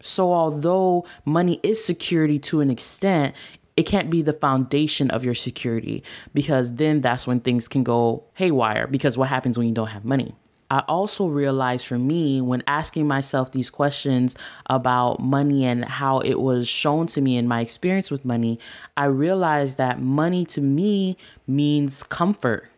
So, 0.00 0.32
although 0.32 1.04
money 1.24 1.60
is 1.62 1.84
security 1.84 2.38
to 2.40 2.60
an 2.60 2.70
extent, 2.70 3.34
it 3.78 3.86
can't 3.86 4.10
be 4.10 4.22
the 4.22 4.32
foundation 4.32 5.08
of 5.12 5.24
your 5.24 5.36
security 5.36 6.02
because 6.34 6.74
then 6.74 7.00
that's 7.00 7.28
when 7.28 7.38
things 7.38 7.68
can 7.68 7.84
go 7.84 8.24
haywire. 8.34 8.88
Because 8.88 9.16
what 9.16 9.28
happens 9.28 9.56
when 9.56 9.68
you 9.68 9.72
don't 9.72 9.86
have 9.86 10.04
money? 10.04 10.34
I 10.68 10.80
also 10.88 11.28
realized 11.28 11.86
for 11.86 11.96
me 11.96 12.40
when 12.40 12.64
asking 12.66 13.06
myself 13.06 13.52
these 13.52 13.70
questions 13.70 14.34
about 14.66 15.20
money 15.20 15.64
and 15.64 15.84
how 15.84 16.18
it 16.18 16.40
was 16.40 16.66
shown 16.66 17.06
to 17.06 17.20
me 17.20 17.36
in 17.36 17.46
my 17.46 17.60
experience 17.60 18.10
with 18.10 18.24
money, 18.24 18.58
I 18.96 19.04
realized 19.04 19.76
that 19.76 20.02
money 20.02 20.44
to 20.46 20.60
me 20.60 21.16
means 21.46 22.02
comfort. 22.02 22.68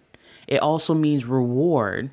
It 0.47 0.59
also 0.59 0.93
means 0.93 1.25
reward. 1.25 2.11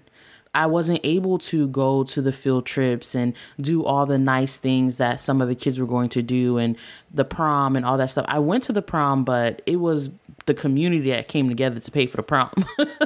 I 0.53 0.65
wasn't 0.65 1.01
able 1.03 1.37
to 1.39 1.67
go 1.67 2.03
to 2.03 2.21
the 2.21 2.31
field 2.31 2.65
trips 2.65 3.15
and 3.15 3.33
do 3.59 3.83
all 3.83 4.05
the 4.05 4.17
nice 4.17 4.57
things 4.57 4.97
that 4.97 5.19
some 5.19 5.41
of 5.41 5.47
the 5.47 5.55
kids 5.55 5.79
were 5.79 5.85
going 5.85 6.09
to 6.09 6.21
do 6.21 6.57
and 6.57 6.75
the 7.13 7.25
prom 7.25 7.75
and 7.75 7.85
all 7.85 7.97
that 7.97 8.09
stuff. 8.09 8.25
I 8.27 8.39
went 8.39 8.63
to 8.63 8.73
the 8.73 8.81
prom, 8.81 9.23
but 9.23 9.61
it 9.65 9.77
was 9.77 10.09
the 10.45 10.53
community 10.53 11.09
that 11.11 11.27
came 11.27 11.49
together 11.49 11.79
to 11.79 11.91
pay 11.91 12.07
for 12.07 12.17
the 12.17 12.23
prom. 12.23 12.51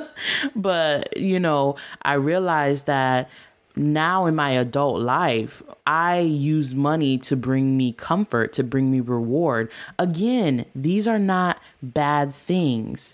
but, 0.55 1.17
you 1.17 1.39
know, 1.39 1.75
I 2.01 2.13
realized 2.13 2.85
that 2.85 3.29
now 3.75 4.25
in 4.25 4.35
my 4.35 4.51
adult 4.51 5.01
life, 5.01 5.63
I 5.87 6.19
use 6.19 6.73
money 6.73 7.17
to 7.19 7.35
bring 7.35 7.77
me 7.77 7.93
comfort, 7.93 8.53
to 8.53 8.63
bring 8.63 8.91
me 8.91 8.99
reward. 8.99 9.71
Again, 9.97 10.65
these 10.75 11.07
are 11.07 11.19
not 11.19 11.59
bad 11.81 12.33
things. 12.33 13.13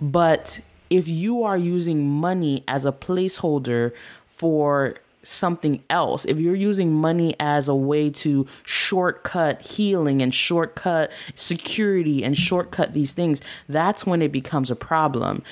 But 0.00 0.60
if 0.90 1.06
you 1.08 1.42
are 1.44 1.56
using 1.56 2.08
money 2.10 2.64
as 2.68 2.84
a 2.84 2.92
placeholder 2.92 3.92
for 4.28 4.96
something 5.22 5.82
else, 5.90 6.24
if 6.24 6.38
you're 6.38 6.54
using 6.54 6.92
money 6.92 7.36
as 7.38 7.68
a 7.68 7.74
way 7.74 8.10
to 8.10 8.46
shortcut 8.64 9.60
healing 9.60 10.22
and 10.22 10.34
shortcut 10.34 11.10
security 11.34 12.24
and 12.24 12.36
shortcut 12.36 12.94
these 12.94 13.12
things, 13.12 13.40
that's 13.68 14.06
when 14.06 14.22
it 14.22 14.32
becomes 14.32 14.70
a 14.70 14.76
problem. 14.76 15.42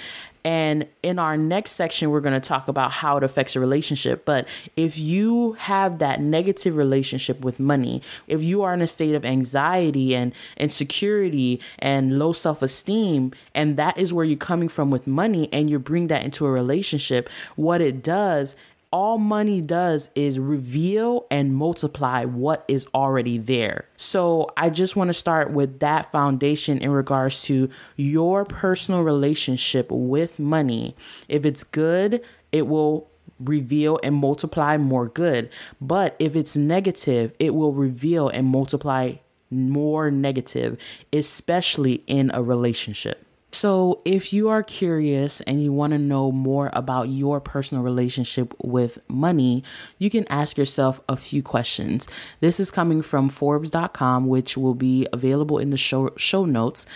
And 0.45 0.87
in 1.03 1.19
our 1.19 1.37
next 1.37 1.73
section, 1.73 2.11
we're 2.11 2.21
going 2.21 2.41
to 2.41 2.49
talk 2.49 2.69
about 2.69 2.93
how 2.93 3.17
it 3.17 3.25
affects 3.25 3.57
a 3.57 3.61
relationship. 3.61 4.25
But 4.25 4.47
if 4.77 4.99
you 4.99 5.53
have 5.55 5.99
that 5.99 6.21
negative 6.21 6.77
relationship 6.77 7.41
with 7.41 7.59
money, 7.59 8.03
if 8.27 8.43
you 8.43 8.63
are 8.63 8.75
in 8.75 8.83
a 8.83 8.87
state 8.87 9.15
of 9.15 9.25
anxiety 9.25 10.15
and 10.15 10.33
insecurity 10.57 11.61
and 11.79 12.19
low 12.19 12.33
self 12.33 12.63
esteem, 12.63 13.33
and 13.55 13.77
that 13.77 13.99
is 13.99 14.13
where 14.13 14.25
you're 14.25 14.37
coming 14.37 14.69
from 14.69 14.91
with 14.91 15.07
money, 15.07 15.49
and 15.53 15.69
you 15.69 15.79
bring 15.79 16.07
that 16.09 16.25
into 16.25 16.47
a 16.47 16.51
relationship, 16.51 17.29
what 17.57 17.81
it 17.81 18.03
does 18.03 18.55
all 18.91 19.19
money 19.19 19.61
does 19.61 20.09
is 20.15 20.39
reveal 20.39 21.27
and 21.31 21.55
multiply 21.55 22.25
what 22.25 22.65
is 22.69 22.87
already 22.95 23.37
there. 23.37 23.87
So 23.97 24.51
I 24.57 24.71
just 24.71 24.97
want 24.97 25.09
to 25.09 25.15
start 25.15 25.51
with 25.51 25.81
that 25.81 26.11
foundation 26.11 26.79
in 26.79 26.91
regards 26.91 27.43
to 27.43 27.69
your 27.97 28.45
personal 28.45 29.03
relationship 29.03 29.91
with 29.91 30.39
money. 30.39 30.97
If 31.29 31.45
it's 31.45 31.65
good, 31.65 32.23
it 32.51 32.67
will 32.67 33.11
reveal 33.39 34.01
and 34.03 34.17
multiply 34.17 34.77
more 34.77 35.07
good. 35.07 35.51
But 35.81 36.17
if 36.19 36.35
it's 36.35 36.57
negative, 36.57 37.33
it 37.39 37.55
will 37.55 37.73
reveal 37.73 38.29
and 38.29 38.47
multiply 38.47 39.15
more 39.51 40.11
negative, 40.11 40.79
especially 41.13 42.03
in 42.07 42.31
a 42.33 42.43
relationship. 42.43 43.28
So, 43.51 44.03
if 44.05 44.33
you 44.33 44.49
are 44.51 44.63
curious 44.63 45.41
and 45.41 45.63
you 45.63 45.73
want 45.73 45.93
to 45.93 45.99
know 45.99 46.31
more 46.31 46.71
about 46.75 47.09
your 47.09 47.41
personal 47.41 47.83
relationship 47.83 48.55
with 48.63 48.99
money, 49.09 49.65
you 49.99 50.11
can 50.11 50.27
ask 50.29 50.59
yourself 50.59 51.01
a 51.09 51.17
few 51.17 51.43
questions. 51.43 52.07
This 52.41 52.61
is 52.61 52.71
coming 52.71 53.03
from 53.03 53.29
Forbes.com, 53.29 54.29
which 54.29 54.57
will 54.57 54.75
be 54.75 55.09
available 55.13 55.59
in 55.59 55.71
the 55.71 55.77
show, 55.77 56.11
show 56.17 56.45
notes 56.45 56.87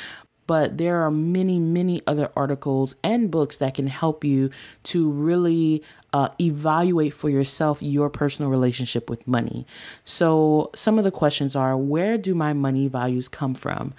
but 0.47 0.77
there 0.77 1.01
are 1.01 1.11
many, 1.11 1.59
many 1.59 2.03
other 2.07 2.31
articles 2.37 2.95
and 3.03 3.31
books 3.31 3.57
that 3.59 3.75
can 3.75 3.87
help 3.87 4.25
you 4.25 4.51
to 4.83 5.11
really 5.11 5.83
uh, 6.13 6.29
evaluate 6.41 7.15
for 7.15 7.31
yourself 7.31 7.83
your 7.83 8.11
personal 8.11 8.51
relationship 8.51 9.09
with 9.09 9.27
money. 9.27 9.67
So, 10.05 10.71
some 10.75 10.99
of 10.99 11.05
the 11.05 11.11
questions 11.11 11.57
are 11.57 11.77
Where 11.77 12.19
do 12.19 12.35
my 12.35 12.53
money 12.53 12.89
values 12.89 13.29
come 13.29 13.55
from? 13.55 13.95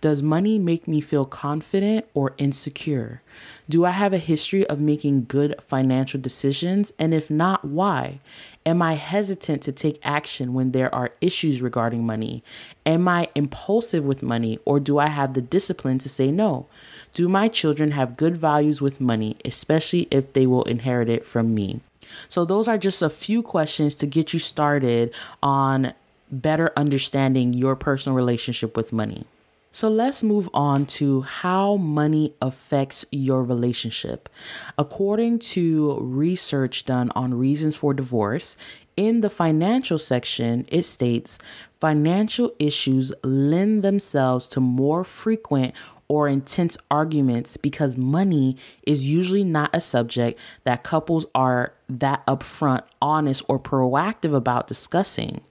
Does 0.00 0.22
money 0.22 0.60
make 0.60 0.86
me 0.86 1.00
feel 1.00 1.24
confident 1.24 2.06
or 2.14 2.34
insecure? 2.38 3.20
Do 3.68 3.84
I 3.84 3.90
have 3.90 4.12
a 4.12 4.18
history 4.18 4.64
of 4.66 4.78
making 4.78 5.24
good 5.24 5.56
financial 5.60 6.20
decisions? 6.20 6.92
And 7.00 7.12
if 7.12 7.30
not, 7.30 7.64
why? 7.64 8.20
Am 8.64 8.80
I 8.80 8.94
hesitant 8.94 9.62
to 9.62 9.72
take 9.72 9.98
action 10.04 10.54
when 10.54 10.70
there 10.70 10.94
are 10.94 11.10
issues 11.20 11.60
regarding 11.60 12.06
money? 12.06 12.44
Am 12.86 13.08
I 13.08 13.28
impulsive 13.34 14.04
with 14.04 14.22
money 14.22 14.60
or 14.64 14.78
do 14.78 14.98
I 14.98 15.08
have 15.08 15.34
the 15.34 15.42
discipline 15.42 15.98
to 16.00 16.08
say 16.08 16.30
no? 16.30 16.66
Do 17.14 17.28
my 17.28 17.48
children 17.48 17.92
have 17.92 18.16
good 18.16 18.36
values 18.36 18.80
with 18.80 19.00
money, 19.00 19.36
especially 19.44 20.08
if 20.10 20.32
they 20.32 20.46
will 20.46 20.64
inherit 20.64 21.08
it 21.08 21.24
from 21.24 21.54
me? 21.54 21.80
So, 22.28 22.44
those 22.44 22.68
are 22.68 22.78
just 22.78 23.02
a 23.02 23.10
few 23.10 23.42
questions 23.42 23.94
to 23.96 24.06
get 24.06 24.32
you 24.32 24.38
started 24.38 25.12
on 25.42 25.92
better 26.30 26.72
understanding 26.76 27.52
your 27.52 27.76
personal 27.76 28.16
relationship 28.16 28.76
with 28.76 28.92
money. 28.92 29.26
So 29.70 29.88
let's 29.88 30.22
move 30.22 30.48
on 30.54 30.86
to 30.86 31.22
how 31.22 31.76
money 31.76 32.34
affects 32.40 33.04
your 33.12 33.44
relationship. 33.44 34.28
According 34.78 35.40
to 35.40 35.98
research 36.00 36.84
done 36.84 37.12
on 37.14 37.34
reasons 37.34 37.76
for 37.76 37.92
divorce, 37.92 38.56
in 38.96 39.20
the 39.20 39.30
financial 39.30 39.98
section, 39.98 40.66
it 40.68 40.84
states 40.84 41.38
financial 41.80 42.52
issues 42.58 43.12
lend 43.22 43.84
themselves 43.84 44.48
to 44.48 44.60
more 44.60 45.04
frequent 45.04 45.74
or 46.08 46.26
intense 46.26 46.76
arguments 46.90 47.56
because 47.58 47.96
money 47.96 48.56
is 48.82 49.06
usually 49.06 49.44
not 49.44 49.70
a 49.72 49.80
subject 49.80 50.40
that 50.64 50.82
couples 50.82 51.26
are 51.34 51.74
that 51.88 52.24
upfront, 52.26 52.82
honest, 53.00 53.42
or 53.48 53.58
proactive 53.58 54.34
about 54.34 54.66
discussing. 54.66 55.42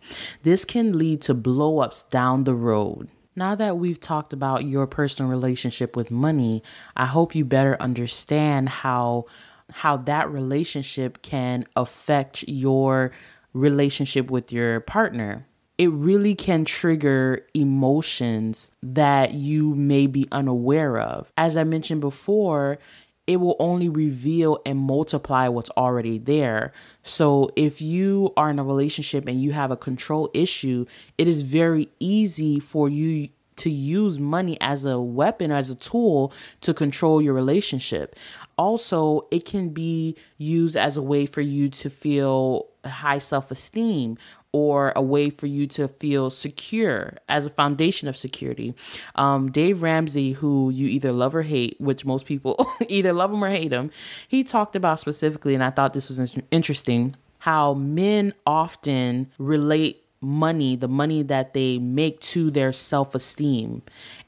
This 0.44 0.66
can 0.66 0.98
lead 0.98 1.22
to 1.22 1.36
blowups 1.36 2.10
down 2.10 2.44
the 2.44 2.56
road. 2.56 3.10
Now 3.36 3.54
that 3.54 3.78
we've 3.78 4.00
talked 4.00 4.34
about 4.34 4.66
your 4.66 4.88
personal 4.88 5.30
relationship 5.30 5.96
with 5.96 6.10
money, 6.10 6.64
I 6.96 7.06
hope 7.06 7.36
you 7.36 7.46
better 7.46 7.80
understand 7.80 8.70
how 8.70 9.26
how 9.70 9.98
that 9.98 10.32
relationship 10.32 11.22
can 11.22 11.66
affect 11.76 12.44
your 12.48 13.12
relationship 13.54 14.32
with 14.32 14.52
your 14.52 14.80
partner. 14.80 15.46
It 15.78 15.92
really 15.92 16.34
can 16.34 16.66
trigger 16.66 17.46
emotions 17.54 18.72
that 18.82 19.34
you 19.34 19.76
may 19.76 20.08
be 20.08 20.28
unaware 20.32 20.98
of. 20.98 21.32
As 21.38 21.56
I 21.56 21.64
mentioned 21.64 22.02
before, 22.02 22.80
it 23.28 23.38
will 23.38 23.58
only 23.60 23.90
reveal 23.90 24.60
and 24.66 24.80
multiply 24.80 25.50
what's 25.50 25.70
already 25.72 26.18
there. 26.18 26.72
So 27.04 27.52
if 27.56 27.82
you 27.82 28.34
are 28.38 28.50
in 28.50 28.58
a 28.58 28.64
relationship 28.64 29.28
and 29.28 29.42
you 29.42 29.52
have 29.52 29.70
a 29.70 29.78
control 29.78 30.32
issue, 30.34 30.86
it 31.18 31.28
is 31.28 31.42
very 31.42 31.90
easy 32.00 32.60
for 32.60 32.90
you 32.90 33.30
to 33.58 33.70
use 33.70 34.18
money 34.18 34.58
as 34.62 34.86
a 34.86 35.00
weapon, 35.00 35.52
as 35.52 35.70
a 35.70 35.76
tool 35.76 36.32
to 36.62 36.74
control 36.74 37.22
your 37.22 37.34
relationship. 37.34 38.16
Also, 38.58 39.28
it 39.30 39.46
can 39.46 39.70
be 39.70 40.16
used 40.38 40.76
as 40.76 40.96
a 40.96 41.02
way 41.02 41.26
for 41.26 41.42
you 41.42 41.70
to 41.70 41.90
feel 41.90 42.68
high 42.86 43.20
self 43.20 43.52
esteem 43.52 44.18
or 44.52 44.94
a 44.96 45.02
way 45.02 45.30
for 45.30 45.46
you 45.46 45.68
to 45.68 45.88
feel 45.88 46.30
secure 46.30 47.14
as 47.28 47.46
a 47.46 47.50
foundation 47.50 48.08
of 48.08 48.18
security. 48.18 48.74
Um, 49.16 49.52
Dave 49.52 49.82
Ramsey, 49.82 50.34
who 50.34 50.70
you 50.70 50.88
either 50.88 51.12
love 51.12 51.36
or 51.36 51.44
hate, 51.44 51.80
which 51.80 52.06
most 52.06 52.26
people 52.26 52.70
either 52.88 53.14
love 53.14 53.32
him 53.32 53.44
or 53.44 53.50
hate 53.50 53.72
him, 53.72 53.92
he 54.28 54.44
talked 54.44 54.76
about 54.76 55.00
specifically, 55.00 55.54
and 55.54 55.64
I 55.64 55.70
thought 55.70 55.94
this 55.94 56.10
was 56.10 56.36
interesting, 56.52 57.16
how 57.40 57.74
men 57.74 58.34
often 58.46 59.32
relate 59.38 60.04
money, 60.22 60.76
the 60.76 60.88
money 60.88 61.24
that 61.24 61.54
they 61.54 61.78
make 61.78 62.20
to 62.20 62.50
their 62.50 62.74
self 62.74 63.14
esteem, 63.14 63.84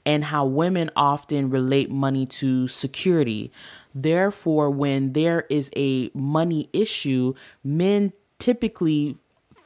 and 0.06 0.26
how 0.26 0.46
women 0.46 0.90
often 0.96 1.50
relate 1.50 1.90
money 1.90 2.26
to 2.26 2.68
security. 2.68 3.52
Therefore, 3.94 4.70
when 4.70 5.14
there 5.14 5.46
is 5.50 5.70
a 5.76 6.12
money 6.14 6.70
issue, 6.74 7.34
men 7.64 8.14
typically 8.38 9.18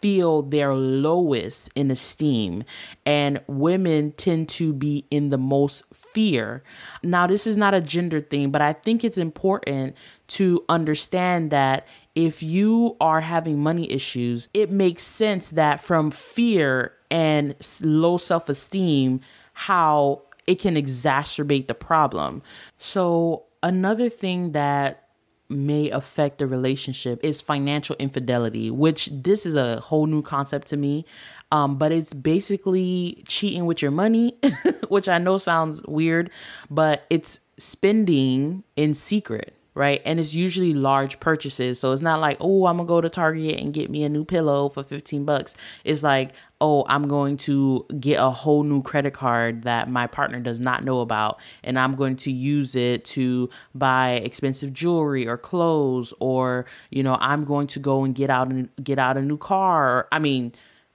feel 0.04 0.42
their 0.42 0.74
lowest 0.74 1.70
in 1.76 1.90
esteem, 1.90 2.66
and 3.06 3.40
women 3.48 4.12
tend 4.12 4.50
to 4.50 4.74
be 4.74 5.08
in 5.10 5.30
the 5.30 5.38
most 5.38 5.86
fear. 5.94 6.62
Now, 7.02 7.26
this 7.26 7.48
is 7.48 7.56
not 7.56 7.74
a 7.74 7.80
gender 7.80 8.20
thing, 8.20 8.52
but 8.52 8.62
I 8.62 8.74
think 8.74 9.06
it's 9.06 9.18
important 9.18 9.96
to 10.28 10.66
understand 10.68 11.52
that 11.52 11.88
if 12.16 12.44
you 12.44 12.98
are 13.00 13.22
having 13.22 13.64
money 13.64 13.90
issues, 13.90 14.50
it 14.54 14.70
makes 14.70 15.04
sense 15.04 15.52
that 15.52 15.80
from 15.80 16.12
fear 16.12 16.92
and 17.10 17.56
low 17.82 18.18
self 18.18 18.50
esteem, 18.50 19.22
how 19.54 20.24
it 20.46 20.60
can 20.60 20.76
exacerbate 20.76 21.68
the 21.68 21.74
problem. 21.74 22.42
So, 22.78 23.44
another 23.62 24.10
thing 24.10 24.52
that 24.52 25.03
may 25.54 25.90
affect 25.90 26.40
the 26.40 26.48
relationship 26.48 27.20
is 27.24 27.42
financial 27.42 27.96
infidelity, 28.00 28.70
which 28.70 29.10
this 29.12 29.46
is 29.46 29.56
a 29.56 29.80
whole 29.80 30.06
new 30.06 30.22
concept 30.22 30.68
to 30.68 30.78
me. 30.78 31.06
Um, 31.52 31.78
but 31.78 31.92
it's 31.92 32.14
basically 32.14 33.24
cheating 33.28 33.66
with 33.66 33.82
your 33.82 33.92
money, 33.92 34.38
which 34.88 35.08
I 35.08 35.20
know 35.20 35.38
sounds 35.38 35.82
weird, 35.84 36.32
but 36.70 37.06
it's 37.10 37.40
spending 37.60 38.64
in 38.76 38.96
secret 38.96 39.54
right? 39.76 40.02
And 40.06 40.20
it's 40.20 40.34
usually 40.34 40.74
large 40.74 41.20
purchases. 41.20 41.80
So 41.80 41.92
it's 41.92 42.02
not 42.02 42.20
like, 42.20 42.38
oh, 42.40 42.66
I'm 42.66 42.78
gonna 42.78 42.88
go 42.88 43.02
to 43.02 43.10
Target 43.10 43.60
and 43.60 43.74
get 43.74 43.90
me 43.90 44.04
a 44.04 44.10
new 44.10 44.26
pillow 44.26 44.70
for 44.70 44.84
15 44.84 45.26
bucks. 45.26 45.56
It's 45.84 46.04
like, 46.04 46.34
oh, 46.62 46.86
I'm 46.88 47.08
going 47.10 47.36
to 47.38 47.86
get 48.00 48.22
a 48.22 48.30
whole 48.30 48.64
new 48.64 48.82
credit 48.82 49.14
card 49.14 49.64
that 49.64 49.90
my 49.90 50.08
partner 50.08 50.40
does 50.40 50.62
not 50.62 50.86
know 50.86 51.02
about, 51.02 51.40
and 51.62 51.78
I'm 51.78 51.96
going 51.96 52.16
to 52.18 52.32
use 52.32 52.74
it 52.74 53.04
to 53.06 53.50
buy 53.76 54.12
expensive 54.12 54.72
jewelry 54.74 55.28
or 55.28 55.38
clothes, 55.38 56.14
or 56.20 56.66
you 56.90 57.04
know, 57.04 57.18
I'm 57.20 57.44
going 57.44 57.68
to 57.68 57.80
go 57.80 58.04
and 58.04 58.16
get 58.16 58.30
out 58.30 58.48
and 58.48 58.70
get 58.82 58.98
out 58.98 59.18
a 59.18 59.22
new 59.22 59.38
car. 59.38 60.08
I 60.12 60.20
mean, 60.20 60.54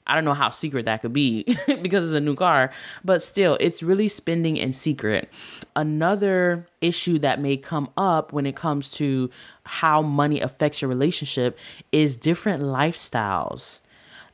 I 0.09 0.15
don't 0.15 0.25
know 0.25 0.35
how 0.35 0.49
secret 0.50 0.87
that 0.87 1.03
could 1.03 1.12
be 1.12 1.45
because 1.83 2.05
it's 2.05 2.15
a 2.15 2.21
new 2.21 2.35
car, 2.35 2.73
but 3.05 3.23
still, 3.23 3.59
it's 3.61 3.83
really 3.83 4.09
spending 4.09 4.57
in 4.57 4.73
secret. 4.73 5.31
Another 5.77 6.67
issue 6.81 7.19
that 7.19 7.41
may 7.41 7.59
come 7.59 7.91
up 7.97 8.33
when 8.33 8.47
it 8.47 8.57
comes 8.57 8.91
to 8.93 9.31
how 9.65 10.00
money 10.00 10.41
affects 10.41 10.81
your 10.81 10.88
relationship 10.88 11.59
is 11.93 12.17
different 12.17 12.62
lifestyles, 12.62 13.81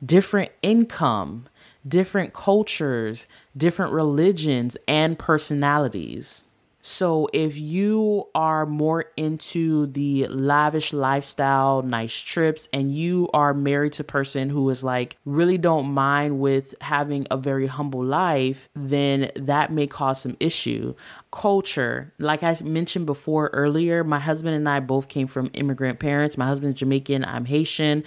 different 0.03 0.51
income, 0.61 1.47
different 1.85 2.33
cultures, 2.33 3.27
different 3.55 3.91
religions, 3.91 4.77
and 4.87 5.19
personalities. 5.19 6.44
So 6.87 7.27
if 7.33 7.57
you 7.57 8.27
are 8.35 8.67
more 8.67 9.05
into 9.17 9.87
the 9.87 10.27
lavish 10.27 10.93
lifestyle, 10.93 11.81
nice 11.81 12.15
trips, 12.15 12.69
and 12.71 12.95
you 12.95 13.27
are 13.33 13.55
married 13.55 13.93
to 13.93 14.03
a 14.03 14.05
person 14.05 14.51
who 14.51 14.69
is 14.69 14.83
like 14.83 15.17
really 15.25 15.57
don't 15.57 15.87
mind 15.91 16.39
with 16.39 16.75
having 16.81 17.25
a 17.31 17.37
very 17.37 17.65
humble 17.65 18.03
life, 18.03 18.69
then 18.75 19.31
that 19.35 19.71
may 19.71 19.87
cause 19.87 20.21
some 20.21 20.37
issue 20.39 20.93
culture. 21.31 22.13
Like 22.19 22.43
I 22.43 22.55
mentioned 22.63 23.07
before 23.07 23.49
earlier, 23.51 24.03
my 24.03 24.19
husband 24.19 24.55
and 24.55 24.69
I 24.69 24.79
both 24.79 25.09
came 25.09 25.27
from 25.27 25.49
immigrant 25.53 25.99
parents. 25.99 26.37
My 26.37 26.45
husband's 26.45 26.79
Jamaican, 26.79 27.25
I'm 27.25 27.45
Haitian. 27.45 28.03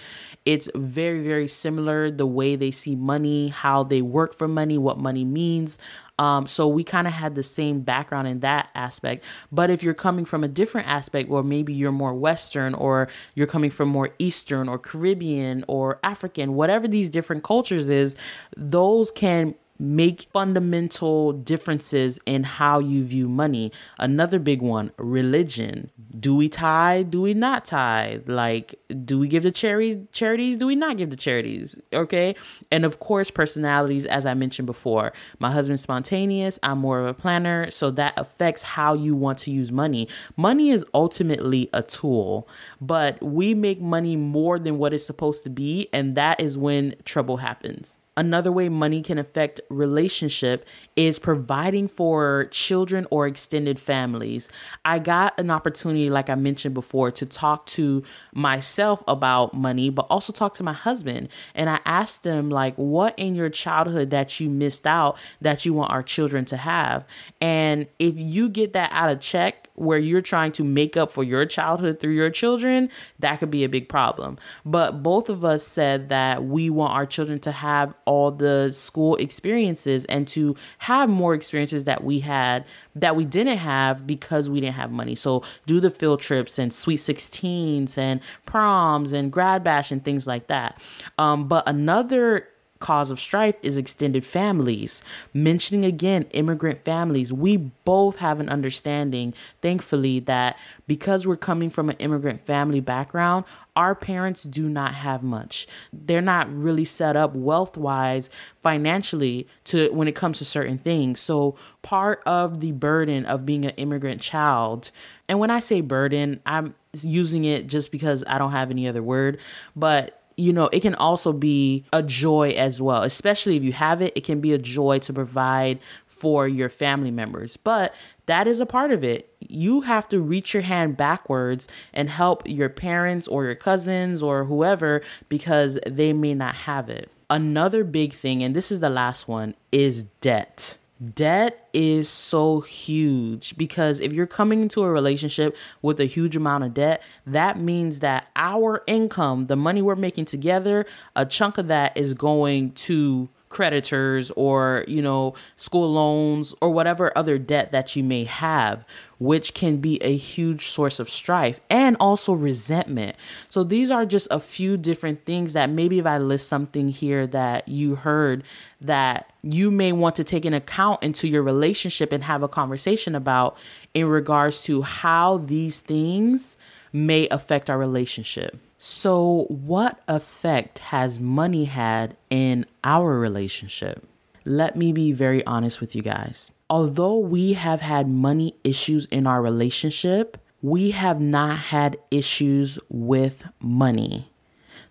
It's 0.46 0.68
very, 0.74 1.22
very 1.22 1.48
similar 1.48 2.10
the 2.10 2.26
way 2.26 2.54
they 2.54 2.70
see 2.70 2.94
money, 2.94 3.48
how 3.48 3.82
they 3.82 4.02
work 4.02 4.34
for 4.34 4.46
money, 4.46 4.78
what 4.78 4.98
money 4.98 5.24
means. 5.24 5.78
Um, 6.18 6.46
so 6.46 6.66
we 6.66 6.84
kind 6.84 7.06
of 7.06 7.12
had 7.12 7.34
the 7.34 7.42
same 7.42 7.80
background 7.80 8.28
in 8.28 8.40
that 8.40 8.70
aspect. 8.74 9.24
But 9.52 9.70
if 9.70 9.82
you're 9.82 9.94
coming 9.94 10.24
from 10.24 10.42
a 10.42 10.48
different 10.48 10.88
aspect, 10.88 11.30
or 11.30 11.42
maybe 11.42 11.72
you're 11.72 11.92
more 11.92 12.14
Western, 12.14 12.74
or 12.74 13.08
you're 13.34 13.46
coming 13.46 13.70
from 13.70 13.88
more 13.88 14.10
Eastern, 14.18 14.68
or 14.68 14.78
Caribbean, 14.78 15.64
or 15.68 16.00
African, 16.02 16.54
whatever 16.54 16.88
these 16.88 17.08
different 17.08 17.44
cultures 17.44 17.88
is, 17.88 18.16
those 18.56 19.10
can 19.10 19.54
make 19.78 20.26
fundamental 20.32 21.32
differences 21.32 22.18
in 22.26 22.44
how 22.44 22.78
you 22.78 23.04
view 23.04 23.28
money. 23.28 23.72
Another 23.98 24.38
big 24.38 24.60
one, 24.60 24.90
religion. 24.96 25.90
Do 26.18 26.34
we 26.34 26.48
tithe? 26.48 27.10
Do 27.10 27.20
we 27.20 27.34
not 27.34 27.64
tithe? 27.64 28.28
Like, 28.28 28.78
do 29.04 29.18
we 29.18 29.28
give 29.28 29.44
the 29.44 29.52
charities? 29.52 29.98
Charities? 30.12 30.56
Do 30.56 30.66
we 30.66 30.74
not 30.74 30.96
give 30.96 31.10
the 31.10 31.16
charities? 31.16 31.76
Okay. 31.92 32.34
And 32.70 32.84
of 32.84 32.98
course, 32.98 33.30
personalities, 33.30 34.04
as 34.04 34.26
I 34.26 34.34
mentioned 34.34 34.66
before. 34.66 35.12
My 35.38 35.52
husband's 35.52 35.82
spontaneous. 35.82 36.58
I'm 36.62 36.78
more 36.78 37.00
of 37.00 37.06
a 37.06 37.14
planner. 37.14 37.70
So 37.70 37.90
that 37.92 38.14
affects 38.16 38.62
how 38.62 38.94
you 38.94 39.14
want 39.14 39.38
to 39.40 39.50
use 39.50 39.70
money. 39.70 40.08
Money 40.36 40.70
is 40.70 40.84
ultimately 40.92 41.70
a 41.72 41.82
tool, 41.82 42.48
but 42.80 43.22
we 43.22 43.54
make 43.54 43.80
money 43.80 44.16
more 44.16 44.58
than 44.58 44.78
what 44.78 44.92
it's 44.92 45.06
supposed 45.06 45.44
to 45.44 45.50
be. 45.50 45.88
And 45.92 46.16
that 46.16 46.40
is 46.40 46.58
when 46.58 46.96
trouble 47.04 47.38
happens. 47.38 47.97
Another 48.18 48.50
way 48.50 48.68
money 48.68 49.00
can 49.00 49.16
affect 49.16 49.60
relationship 49.70 50.66
is 50.96 51.20
providing 51.20 51.86
for 51.86 52.48
children 52.50 53.06
or 53.12 53.28
extended 53.28 53.78
families. 53.78 54.48
I 54.84 54.98
got 54.98 55.38
an 55.38 55.52
opportunity 55.52 56.10
like 56.10 56.28
I 56.28 56.34
mentioned 56.34 56.74
before 56.74 57.12
to 57.12 57.24
talk 57.24 57.66
to 57.66 58.02
myself 58.34 59.04
about 59.06 59.54
money 59.54 59.88
but 59.88 60.08
also 60.10 60.32
talk 60.32 60.54
to 60.54 60.64
my 60.64 60.72
husband 60.72 61.28
and 61.54 61.70
I 61.70 61.78
asked 61.86 62.24
them 62.24 62.50
like 62.50 62.74
what 62.74 63.16
in 63.16 63.36
your 63.36 63.50
childhood 63.50 64.10
that 64.10 64.40
you 64.40 64.50
missed 64.50 64.84
out 64.84 65.16
that 65.40 65.64
you 65.64 65.72
want 65.72 65.92
our 65.92 66.02
children 66.02 66.44
to 66.46 66.56
have. 66.56 67.06
And 67.40 67.86
if 68.00 68.14
you 68.16 68.48
get 68.48 68.72
that 68.72 68.90
out 68.92 69.10
of 69.10 69.20
check 69.20 69.67
where 69.78 69.98
you're 69.98 70.20
trying 70.20 70.52
to 70.52 70.64
make 70.64 70.96
up 70.96 71.10
for 71.10 71.24
your 71.24 71.46
childhood 71.46 72.00
through 72.00 72.12
your 72.12 72.30
children, 72.30 72.90
that 73.18 73.38
could 73.40 73.50
be 73.50 73.64
a 73.64 73.68
big 73.68 73.88
problem. 73.88 74.38
But 74.64 75.02
both 75.02 75.28
of 75.28 75.44
us 75.44 75.66
said 75.66 76.08
that 76.08 76.44
we 76.44 76.70
want 76.70 76.92
our 76.92 77.06
children 77.06 77.38
to 77.40 77.52
have 77.52 77.94
all 78.04 78.30
the 78.30 78.72
school 78.72 79.16
experiences 79.16 80.04
and 80.06 80.26
to 80.28 80.56
have 80.78 81.08
more 81.08 81.34
experiences 81.34 81.84
that 81.84 82.04
we 82.04 82.20
had 82.20 82.64
that 82.94 83.16
we 83.16 83.24
didn't 83.24 83.58
have 83.58 84.06
because 84.06 84.50
we 84.50 84.60
didn't 84.60 84.74
have 84.74 84.90
money. 84.90 85.14
So 85.14 85.42
do 85.66 85.80
the 85.80 85.90
field 85.90 86.20
trips 86.20 86.58
and 86.58 86.72
sweet 86.72 87.00
16s 87.00 87.96
and 87.96 88.20
proms 88.46 89.12
and 89.12 89.32
grad 89.32 89.62
bash 89.62 89.92
and 89.92 90.04
things 90.04 90.26
like 90.26 90.48
that. 90.48 90.80
Um, 91.16 91.48
but 91.48 91.68
another 91.68 92.48
cause 92.78 93.10
of 93.10 93.20
strife 93.20 93.56
is 93.62 93.76
extended 93.76 94.24
families. 94.24 95.02
Mentioning 95.34 95.84
again 95.84 96.24
immigrant 96.32 96.84
families, 96.84 97.32
we 97.32 97.56
both 97.56 98.16
have 98.16 98.40
an 98.40 98.48
understanding, 98.48 99.34
thankfully, 99.62 100.20
that 100.20 100.56
because 100.86 101.26
we're 101.26 101.36
coming 101.36 101.70
from 101.70 101.90
an 101.90 101.96
immigrant 101.98 102.40
family 102.44 102.80
background, 102.80 103.44
our 103.76 103.94
parents 103.94 104.42
do 104.42 104.68
not 104.68 104.94
have 104.94 105.22
much. 105.22 105.68
They're 105.92 106.20
not 106.20 106.52
really 106.52 106.84
set 106.84 107.16
up 107.16 107.34
wealth 107.34 107.76
wise 107.76 108.28
financially 108.60 109.46
to 109.64 109.90
when 109.90 110.08
it 110.08 110.16
comes 110.16 110.38
to 110.38 110.44
certain 110.44 110.78
things. 110.78 111.20
So 111.20 111.56
part 111.82 112.20
of 112.26 112.60
the 112.60 112.72
burden 112.72 113.24
of 113.24 113.46
being 113.46 113.64
an 113.64 113.74
immigrant 113.76 114.20
child, 114.20 114.90
and 115.28 115.38
when 115.38 115.50
I 115.50 115.60
say 115.60 115.80
burden, 115.80 116.40
I'm 116.44 116.74
using 117.02 117.44
it 117.44 117.66
just 117.66 117.92
because 117.92 118.24
I 118.26 118.38
don't 118.38 118.52
have 118.52 118.70
any 118.70 118.88
other 118.88 119.02
word, 119.02 119.38
but 119.76 120.17
you 120.38 120.52
know, 120.52 120.68
it 120.72 120.80
can 120.80 120.94
also 120.94 121.32
be 121.32 121.84
a 121.92 122.02
joy 122.02 122.50
as 122.50 122.80
well, 122.80 123.02
especially 123.02 123.56
if 123.56 123.64
you 123.64 123.72
have 123.72 124.00
it. 124.00 124.12
It 124.16 124.22
can 124.24 124.40
be 124.40 124.52
a 124.52 124.58
joy 124.58 125.00
to 125.00 125.12
provide 125.12 125.80
for 126.06 126.46
your 126.46 126.68
family 126.68 127.10
members. 127.10 127.56
But 127.56 127.92
that 128.26 128.46
is 128.46 128.60
a 128.60 128.66
part 128.66 128.92
of 128.92 129.02
it. 129.02 129.34
You 129.40 129.82
have 129.82 130.08
to 130.10 130.20
reach 130.20 130.54
your 130.54 130.62
hand 130.62 130.96
backwards 130.96 131.66
and 131.92 132.08
help 132.08 132.42
your 132.46 132.68
parents 132.68 133.26
or 133.26 133.44
your 133.44 133.56
cousins 133.56 134.22
or 134.22 134.44
whoever 134.44 135.02
because 135.28 135.78
they 135.86 136.12
may 136.12 136.34
not 136.34 136.54
have 136.54 136.88
it. 136.88 137.10
Another 137.28 137.84
big 137.84 138.14
thing, 138.14 138.42
and 138.42 138.56
this 138.56 138.72
is 138.72 138.80
the 138.80 138.88
last 138.88 139.28
one, 139.28 139.54
is 139.70 140.04
debt. 140.20 140.77
Debt 141.14 141.68
is 141.72 142.08
so 142.08 142.60
huge 142.60 143.56
because 143.56 144.00
if 144.00 144.12
you're 144.12 144.26
coming 144.26 144.62
into 144.62 144.82
a 144.82 144.90
relationship 144.90 145.56
with 145.80 146.00
a 146.00 146.06
huge 146.06 146.34
amount 146.34 146.64
of 146.64 146.74
debt, 146.74 147.02
that 147.24 147.56
means 147.56 148.00
that 148.00 148.26
our 148.34 148.82
income, 148.88 149.46
the 149.46 149.54
money 149.54 149.80
we're 149.80 149.94
making 149.94 150.24
together, 150.24 150.86
a 151.14 151.24
chunk 151.24 151.56
of 151.56 151.68
that 151.68 151.96
is 151.96 152.14
going 152.14 152.72
to 152.72 153.28
creditors 153.48 154.30
or 154.32 154.84
you 154.86 155.02
know 155.02 155.34
school 155.56 155.92
loans 155.92 156.54
or 156.60 156.70
whatever 156.70 157.16
other 157.16 157.38
debt 157.38 157.72
that 157.72 157.96
you 157.96 158.04
may 158.04 158.24
have 158.24 158.84
which 159.18 159.52
can 159.52 159.78
be 159.78 160.00
a 160.02 160.16
huge 160.16 160.68
source 160.68 161.00
of 161.00 161.10
strife 161.10 161.60
and 161.68 161.96
also 161.98 162.32
resentment. 162.32 163.16
So 163.48 163.64
these 163.64 163.90
are 163.90 164.06
just 164.06 164.28
a 164.30 164.40
few 164.40 164.76
different 164.76 165.24
things 165.24 165.52
that 165.52 165.70
maybe 165.70 165.98
if 165.98 166.06
i 166.06 166.18
list 166.18 166.48
something 166.48 166.88
here 166.88 167.26
that 167.26 167.68
you 167.68 167.96
heard 167.96 168.44
that 168.80 169.32
you 169.42 169.70
may 169.70 169.92
want 169.92 170.14
to 170.16 170.24
take 170.24 170.44
an 170.44 170.54
account 170.54 171.02
into 171.02 171.26
your 171.26 171.42
relationship 171.42 172.12
and 172.12 172.24
have 172.24 172.42
a 172.42 172.48
conversation 172.48 173.14
about 173.14 173.56
in 173.94 174.06
regards 174.06 174.62
to 174.62 174.82
how 174.82 175.38
these 175.38 175.80
things 175.80 176.56
may 176.92 177.28
affect 177.28 177.68
our 177.68 177.78
relationship 177.78 178.58
So, 178.80 179.46
what 179.48 180.00
effect 180.06 180.78
has 180.78 181.18
money 181.18 181.64
had 181.64 182.16
in 182.30 182.64
our 182.84 183.18
relationship? 183.18 184.06
Let 184.44 184.76
me 184.76 184.92
be 184.92 185.10
very 185.10 185.44
honest 185.46 185.80
with 185.80 185.96
you 185.96 186.02
guys. 186.02 186.52
Although 186.70 187.18
we 187.18 187.54
have 187.54 187.80
had 187.80 188.08
money 188.08 188.54
issues 188.62 189.06
in 189.06 189.26
our 189.26 189.42
relationship, 189.42 190.38
we 190.62 190.92
have 190.92 191.20
not 191.20 191.58
had 191.58 191.98
issues 192.12 192.78
with 192.88 193.48
money. 193.58 194.30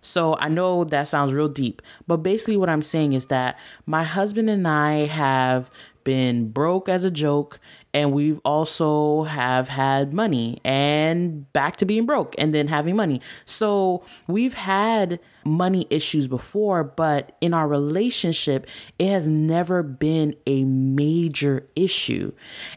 So 0.02 0.36
I 0.36 0.48
know 0.48 0.84
that 0.84 1.08
sounds 1.08 1.32
real 1.32 1.48
deep, 1.48 1.80
but 2.06 2.18
basically 2.18 2.58
what 2.58 2.68
I'm 2.68 2.82
saying 2.82 3.14
is 3.14 3.26
that 3.26 3.58
my 3.86 4.04
husband 4.04 4.50
and 4.50 4.68
I 4.68 5.06
have 5.06 5.70
been 6.04 6.50
broke 6.50 6.88
as 6.88 7.04
a 7.04 7.10
joke 7.10 7.58
and 7.94 8.12
we've 8.12 8.40
also 8.44 9.24
have 9.24 9.68
had 9.68 10.12
money 10.12 10.60
and 10.64 11.50
back 11.52 11.76
to 11.76 11.86
being 11.86 12.06
broke 12.06 12.34
and 12.38 12.54
then 12.54 12.68
having 12.68 12.96
money. 12.96 13.20
So 13.44 14.04
we've 14.26 14.54
had 14.54 15.20
money 15.44 15.86
issues 15.90 16.26
before, 16.26 16.84
but 16.84 17.36
in 17.40 17.54
our 17.54 17.66
relationship, 17.66 18.66
it 18.98 19.08
has 19.08 19.26
never 19.26 19.82
been 19.82 20.36
a 20.46 20.64
major 20.64 21.66
issue. 21.74 22.32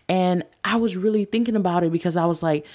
And 0.08 0.44
I 0.64 0.78
was 0.78 0.96
really 0.96 1.26
thinking 1.26 1.56
about 1.56 1.84
it 1.84 1.92
because 1.92 2.16
I 2.16 2.26
was 2.26 2.42
like, 2.42 2.66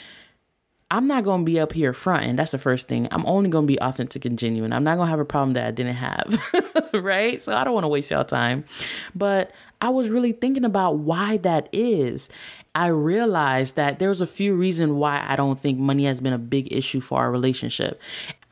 I'm 0.91 1.09
not 1.09 1.25
going 1.25 1.41
to 1.41 1.45
be 1.45 1.59
up 1.59 1.73
here 1.73 1.93
front, 1.93 2.27
and 2.27 2.39
that's 2.39 2.53
the 2.53 2.59
first 2.59 2.87
thing. 2.87 3.09
I'm 3.11 3.27
only 3.27 3.51
going 3.51 3.65
to 3.65 3.73
be 3.73 3.81
authentic 3.81 4.25
and 4.25 4.39
genuine. 4.39 4.73
I'm 4.73 4.85
not 4.85 4.95
going 4.97 5.07
to 5.07 5.11
have 5.11 5.19
a 5.19 5.25
problem 5.25 5.53
that 5.55 5.67
I 5.67 5.71
didn't 5.73 5.97
have, 5.97 6.41
right? 6.95 7.43
So 7.43 7.55
I 7.57 7.65
don't 7.65 7.75
want 7.75 7.85
to 7.85 7.89
waste 7.89 8.13
y'all 8.13 8.25
time. 8.25 8.65
But 9.13 9.51
I 9.81 9.89
was 9.89 10.11
really 10.11 10.33
thinking 10.33 10.65
about 10.65 10.99
why 10.99 11.39
that 11.39 11.69
is. 11.73 12.29
I 12.75 12.87
realized 12.89 13.75
that 13.77 13.99
there's 13.99 14.21
a 14.21 14.27
few 14.27 14.55
reasons 14.55 14.93
why 14.93 15.25
I 15.27 15.35
don't 15.35 15.59
think 15.59 15.79
money 15.79 16.05
has 16.05 16.21
been 16.21 16.33
a 16.33 16.39
big 16.39 16.73
issue 16.73 17.01
for 17.01 17.19
our 17.19 17.33
relationship. 17.33 18.01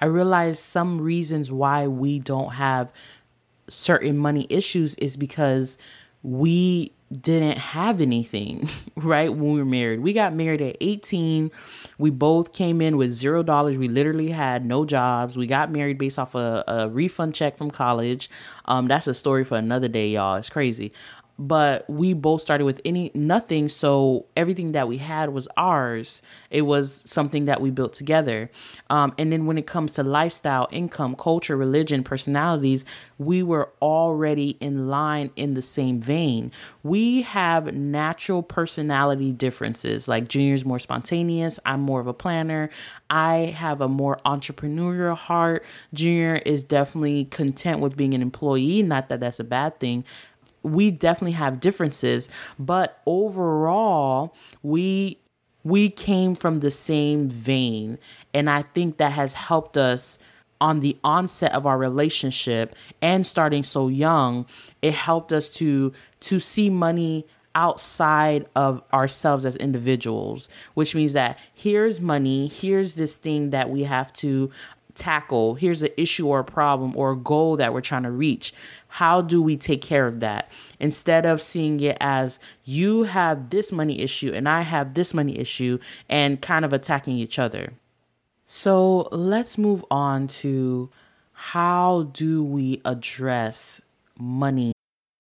I 0.01 0.07
realized 0.07 0.61
some 0.61 1.01
reasons 1.01 1.53
why 1.53 1.87
we 1.87 2.19
don't 2.19 2.55
have 2.55 2.91
certain 3.69 4.19
money 4.19 4.47
issues 4.51 4.95
is 4.97 5.17
because 5.17 5.79
we 6.23 6.93
didn't 7.23 7.59
have 7.59 8.01
anything, 8.01 8.69
right? 8.97 9.29
When 9.31 9.53
we 9.53 9.59
were 9.59 9.65
married. 9.65 10.01
We 10.01 10.13
got 10.13 10.35
married 10.35 10.61
at 10.61 10.77
18. 10.81 11.51
We 11.99 12.11
both 12.11 12.53
came 12.53 12.81
in 12.81 12.97
with 12.97 13.13
zero 13.13 13.43
dollars. 13.43 13.79
We 13.79 13.89
literally 13.89 14.31
had 14.31 14.65
no 14.65 14.85
jobs. 14.85 15.37
We 15.37 15.47
got 15.47 15.71
married 15.71 15.99
based 15.99 16.19
off 16.19 16.35
a, 16.35 16.65
a 16.67 16.89
refund 16.89 17.35
check 17.35 17.57
from 17.57 17.71
college. 17.71 18.31
Um, 18.67 18.89
that's 18.89 19.07
a 19.07 19.15
story 19.15 19.45
for 19.45 19.57
another 19.57 19.89
day, 19.89 20.09
y'all. 20.09 20.37
It's 20.37 20.51
crazy 20.51 20.93
but 21.39 21.89
we 21.89 22.13
both 22.13 22.43
started 22.43 22.65
with 22.65 22.81
any 22.85 23.11
nothing. 23.15 23.69
So 23.69 24.27
everything 24.37 24.73
that 24.73 24.89
we 24.89 24.99
had 24.99 25.31
was 25.31 25.49
ours. 25.57 26.23
It 26.51 26.63
was 26.63 27.03
something 27.05 27.47
that 27.47 27.61
we 27.61 27.71
built 27.71 27.93
together. 27.95 28.51
Um, 28.91 29.15
and 29.19 29.33
then 29.33 29.47
when 29.47 29.59
it 29.59 29.67
comes 29.67 29.95
to 29.95 30.03
lifestyle 30.03 30.69
income 30.71 31.17
culture 31.17 31.57
religion 31.57 32.05
personalities 32.05 32.85
we 33.19 33.43
were 33.43 33.71
already 33.81 34.57
in 34.61 34.89
line 34.89 35.31
in 35.37 35.55
the 35.55 35.63
same 35.63 36.01
vein. 36.01 36.51
We 36.83 37.23
have 37.23 37.73
natural 37.75 38.43
personality 38.43 39.33
differences. 39.33 40.09
Like 40.09 40.29
junior's 40.29 40.65
more 40.65 40.79
spontaneous. 40.79 41.59
I'm 41.65 41.81
more 41.81 42.01
of 42.01 42.07
a 42.07 42.13
planner. 42.13 42.71
I 43.09 43.55
have 43.57 43.81
a 43.81 43.89
more 43.89 44.21
entrepreneurial 44.27 45.17
heart. 45.17 45.65
Junior 45.93 46.37
is 46.37 46.65
definitely 46.65 47.27
content 47.27 47.81
with 47.81 47.97
being 47.97 48.15
an 48.15 48.23
employee. 48.23 48.83
Not 48.83 49.09
that 49.09 49.21
that's 49.21 49.41
a 49.41 49.45
bad 49.45 49.79
thing 49.79 50.05
we 50.65 50.91
definitely 50.91 51.33
have 51.33 51.61
differences, 51.61 52.29
but 52.59 53.01
overall, 53.07 54.35
we 54.63 55.19
we 55.63 55.89
came 55.89 56.35
from 56.35 56.61
the 56.61 56.71
same 56.71 57.29
vein, 57.29 57.99
and 58.35 58.51
I 58.51 58.63
think 58.63 58.97
that 58.97 59.13
has 59.13 59.35
helped 59.35 59.77
us 59.77 60.19
on 60.61 60.81
the 60.81 60.97
onset 61.05 61.53
of 61.53 61.67
our 61.67 61.79
relationship 61.79 62.75
and 63.03 63.27
starting 63.27 63.63
so 63.63 63.89
young. 63.89 64.47
It 64.83 64.95
helped 64.95 65.33
us 65.33 65.51
to 65.55 65.93
to 66.21 66.41
see 66.41 66.71
money 66.71 67.27
outside 67.55 68.47
of 68.57 68.83
ourselves 68.93 69.45
as 69.45 69.57
individuals, 69.57 70.49
which 70.75 70.95
means 70.95 71.13
that 71.13 71.39
here's 71.53 72.01
money, 72.01 72.49
here's 72.49 72.95
this 72.95 73.17
thing 73.17 73.51
that 73.51 73.71
we 73.71 73.85
have 73.85 74.13
to 74.15 74.51
tackle, 74.95 75.55
here's 75.55 75.83
an 75.83 75.91
issue 75.97 76.27
or 76.27 76.41
a 76.41 76.45
problem 76.45 76.97
or 76.97 77.13
a 77.13 77.17
goal 77.17 77.57
that 77.57 77.73
we're 77.73 77.81
trying 77.81 78.05
to 78.05 78.11
reach. 78.11 78.55
How 78.99 79.23
do 79.23 79.43
we 79.43 79.57
take 79.57 79.83
care 79.83 80.07
of 80.07 80.21
that? 80.21 80.49
Instead 80.79 81.27
of 81.27 81.43
seeing 81.43 81.81
it 81.81 81.97
as 81.99 82.39
you 82.65 83.03
have 83.03 83.51
this 83.51 83.73
money 83.73 84.01
issue 84.01 84.33
and 84.33 84.49
I 84.49 84.61
have 84.61 84.95
this 84.95 85.13
money 85.13 85.37
issue 85.37 85.81
and 86.09 86.41
kind 86.41 86.65
of 86.65 86.73
attacking 86.73 87.19
each 87.19 87.37
other. 87.37 87.73
So 88.47 89.09
let's 89.11 89.59
move 89.59 89.85
on 89.91 90.29
to 90.45 90.91
how 91.33 92.11
do 92.13 92.45
we 92.45 92.83
address 92.85 93.83
money 94.17 94.75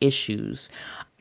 issues. 0.00 0.68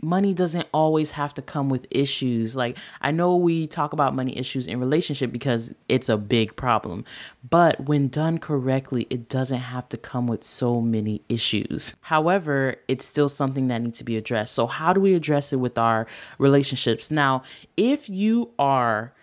Money 0.03 0.33
doesn't 0.33 0.67
always 0.73 1.11
have 1.11 1.33
to 1.35 1.41
come 1.43 1.69
with 1.69 1.85
issues. 1.91 2.55
Like 2.55 2.77
I 3.01 3.11
know 3.11 3.35
we 3.35 3.67
talk 3.67 3.93
about 3.93 4.15
money 4.15 4.35
issues 4.37 4.65
in 4.65 4.79
relationship 4.79 5.31
because 5.31 5.73
it's 5.87 6.09
a 6.09 6.17
big 6.17 6.55
problem. 6.55 7.05
But 7.47 7.85
when 7.85 8.07
done 8.07 8.39
correctly, 8.39 9.05
it 9.09 9.29
doesn't 9.29 9.59
have 9.59 9.87
to 9.89 9.97
come 9.97 10.25
with 10.25 10.43
so 10.43 10.81
many 10.81 11.21
issues. 11.29 11.95
However, 12.01 12.77
it's 12.87 13.05
still 13.05 13.29
something 13.29 13.67
that 13.67 13.81
needs 13.81 13.99
to 13.99 14.03
be 14.03 14.17
addressed. 14.17 14.53
So 14.53 14.65
how 14.65 14.91
do 14.91 14.99
we 14.99 15.13
address 15.13 15.53
it 15.53 15.57
with 15.57 15.77
our 15.77 16.07
relationships? 16.39 17.11
Now, 17.11 17.43
if 17.77 18.09
you 18.09 18.51
are 18.57 19.13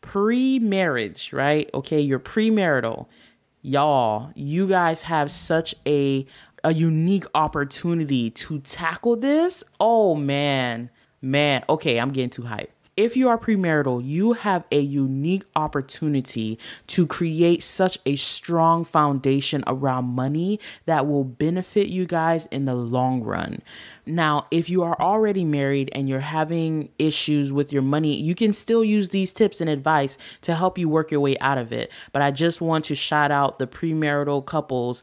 pre-marriage, 0.00 1.32
right? 1.32 1.68
Okay, 1.74 2.00
you're 2.00 2.20
premarital. 2.20 3.06
Y'all, 3.60 4.30
you 4.36 4.68
guys 4.68 5.02
have 5.02 5.32
such 5.32 5.74
a 5.84 6.24
a 6.66 6.74
unique 6.74 7.26
opportunity 7.32 8.28
to 8.28 8.58
tackle 8.58 9.14
this, 9.14 9.62
oh 9.78 10.16
man, 10.16 10.90
man, 11.22 11.64
okay, 11.68 12.00
I'm 12.00 12.10
getting 12.10 12.28
too 12.28 12.42
hyped. 12.42 12.70
If 12.96 13.16
you 13.16 13.28
are 13.28 13.38
premarital, 13.38 14.04
you 14.04 14.32
have 14.32 14.64
a 14.72 14.80
unique 14.80 15.44
opportunity 15.54 16.58
to 16.88 17.06
create 17.06 17.62
such 17.62 17.98
a 18.04 18.16
strong 18.16 18.84
foundation 18.84 19.62
around 19.68 20.06
money 20.06 20.58
that 20.86 21.06
will 21.06 21.22
benefit 21.22 21.86
you 21.86 22.04
guys 22.04 22.46
in 22.46 22.64
the 22.64 22.74
long 22.74 23.22
run. 23.22 23.62
Now, 24.04 24.46
if 24.50 24.68
you 24.68 24.82
are 24.82 25.00
already 25.00 25.44
married 25.44 25.90
and 25.92 26.08
you're 26.08 26.18
having 26.20 26.88
issues 26.98 27.52
with 27.52 27.72
your 27.72 27.82
money, 27.82 28.16
you 28.20 28.34
can 28.34 28.52
still 28.52 28.82
use 28.82 29.10
these 29.10 29.32
tips 29.32 29.60
and 29.60 29.70
advice 29.70 30.18
to 30.40 30.56
help 30.56 30.78
you 30.78 30.88
work 30.88 31.12
your 31.12 31.20
way 31.20 31.38
out 31.38 31.58
of 31.58 31.72
it. 31.72 31.92
But 32.12 32.22
I 32.22 32.32
just 32.32 32.60
want 32.60 32.86
to 32.86 32.96
shout 32.96 33.30
out 33.30 33.60
the 33.60 33.68
premarital 33.68 34.46
couples 34.46 35.00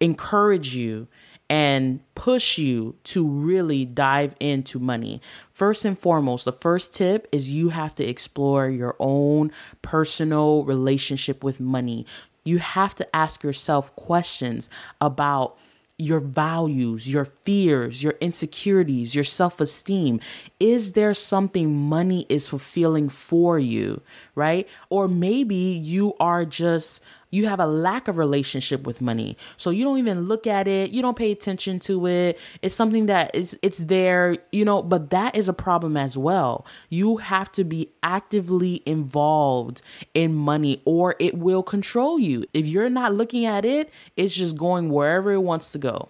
encourage 0.00 0.74
you 0.74 1.08
and 1.48 2.00
push 2.14 2.58
you 2.58 2.96
to 3.04 3.26
really 3.26 3.84
dive 3.84 4.34
into 4.40 4.78
money. 4.78 5.20
First 5.52 5.84
and 5.84 5.98
foremost, 5.98 6.44
the 6.44 6.52
first 6.52 6.92
tip 6.92 7.28
is 7.30 7.50
you 7.50 7.68
have 7.68 7.94
to 7.96 8.04
explore 8.04 8.68
your 8.68 8.96
own 8.98 9.52
personal 9.82 10.64
relationship 10.64 11.44
with 11.44 11.60
money. 11.60 12.04
You 12.44 12.58
have 12.58 12.94
to 12.96 13.16
ask 13.16 13.42
yourself 13.42 13.94
questions 13.94 14.68
about 15.00 15.56
your 15.98 16.20
values, 16.20 17.08
your 17.08 17.24
fears, 17.24 18.02
your 18.02 18.14
insecurities, 18.20 19.14
your 19.14 19.24
self 19.24 19.60
esteem. 19.60 20.20
Is 20.60 20.92
there 20.92 21.14
something 21.14 21.74
money 21.74 22.26
is 22.28 22.48
fulfilling 22.48 23.08
for 23.08 23.58
you, 23.58 24.02
right? 24.34 24.68
Or 24.90 25.08
maybe 25.08 25.54
you 25.54 26.14
are 26.20 26.44
just 26.44 27.00
you 27.36 27.46
have 27.46 27.60
a 27.60 27.66
lack 27.66 28.08
of 28.08 28.16
relationship 28.16 28.86
with 28.86 29.00
money. 29.02 29.36
So 29.58 29.68
you 29.70 29.84
don't 29.84 29.98
even 29.98 30.22
look 30.22 30.46
at 30.46 30.66
it, 30.66 30.90
you 30.90 31.02
don't 31.02 31.16
pay 31.16 31.30
attention 31.30 31.78
to 31.80 32.06
it. 32.06 32.38
It's 32.62 32.74
something 32.74 33.06
that 33.06 33.34
is 33.34 33.58
it's 33.62 33.78
there, 33.78 34.38
you 34.52 34.64
know, 34.64 34.82
but 34.82 35.10
that 35.10 35.36
is 35.36 35.48
a 35.48 35.52
problem 35.52 35.96
as 35.96 36.16
well. 36.16 36.64
You 36.88 37.18
have 37.18 37.52
to 37.52 37.64
be 37.64 37.90
actively 38.02 38.82
involved 38.86 39.82
in 40.14 40.34
money 40.34 40.80
or 40.86 41.14
it 41.18 41.34
will 41.34 41.62
control 41.62 42.18
you. 42.18 42.44
If 42.54 42.66
you're 42.66 42.88
not 42.88 43.14
looking 43.14 43.44
at 43.44 43.64
it, 43.64 43.90
it's 44.16 44.34
just 44.34 44.56
going 44.56 44.88
wherever 44.88 45.30
it 45.32 45.42
wants 45.42 45.70
to 45.72 45.78
go. 45.78 46.08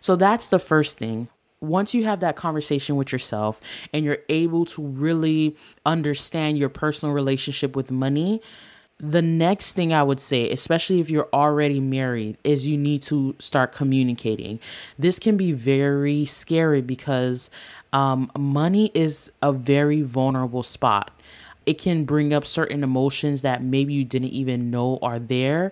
So 0.00 0.14
that's 0.14 0.46
the 0.46 0.60
first 0.60 0.96
thing 0.96 1.28
once 1.60 1.94
you 1.94 2.04
have 2.04 2.20
that 2.20 2.34
conversation 2.34 2.96
with 2.96 3.12
yourself 3.12 3.60
and 3.92 4.04
you're 4.04 4.18
able 4.28 4.64
to 4.64 4.82
really 4.82 5.56
understand 5.86 6.58
your 6.58 6.68
personal 6.68 7.14
relationship 7.14 7.76
with 7.76 7.90
money, 7.90 8.42
The 9.04 9.20
next 9.20 9.72
thing 9.72 9.92
I 9.92 10.04
would 10.04 10.20
say, 10.20 10.48
especially 10.48 11.00
if 11.00 11.10
you're 11.10 11.28
already 11.32 11.80
married, 11.80 12.38
is 12.44 12.68
you 12.68 12.78
need 12.78 13.02
to 13.02 13.34
start 13.40 13.72
communicating. 13.72 14.60
This 14.96 15.18
can 15.18 15.36
be 15.36 15.50
very 15.50 16.24
scary 16.24 16.80
because 16.82 17.50
um, 17.92 18.30
money 18.38 18.92
is 18.94 19.32
a 19.42 19.52
very 19.52 20.02
vulnerable 20.02 20.62
spot 20.62 21.10
it 21.66 21.78
can 21.78 22.04
bring 22.04 22.32
up 22.32 22.44
certain 22.44 22.82
emotions 22.82 23.42
that 23.42 23.62
maybe 23.62 23.92
you 23.92 24.04
didn't 24.04 24.30
even 24.30 24.70
know 24.70 24.98
are 25.02 25.18
there 25.18 25.70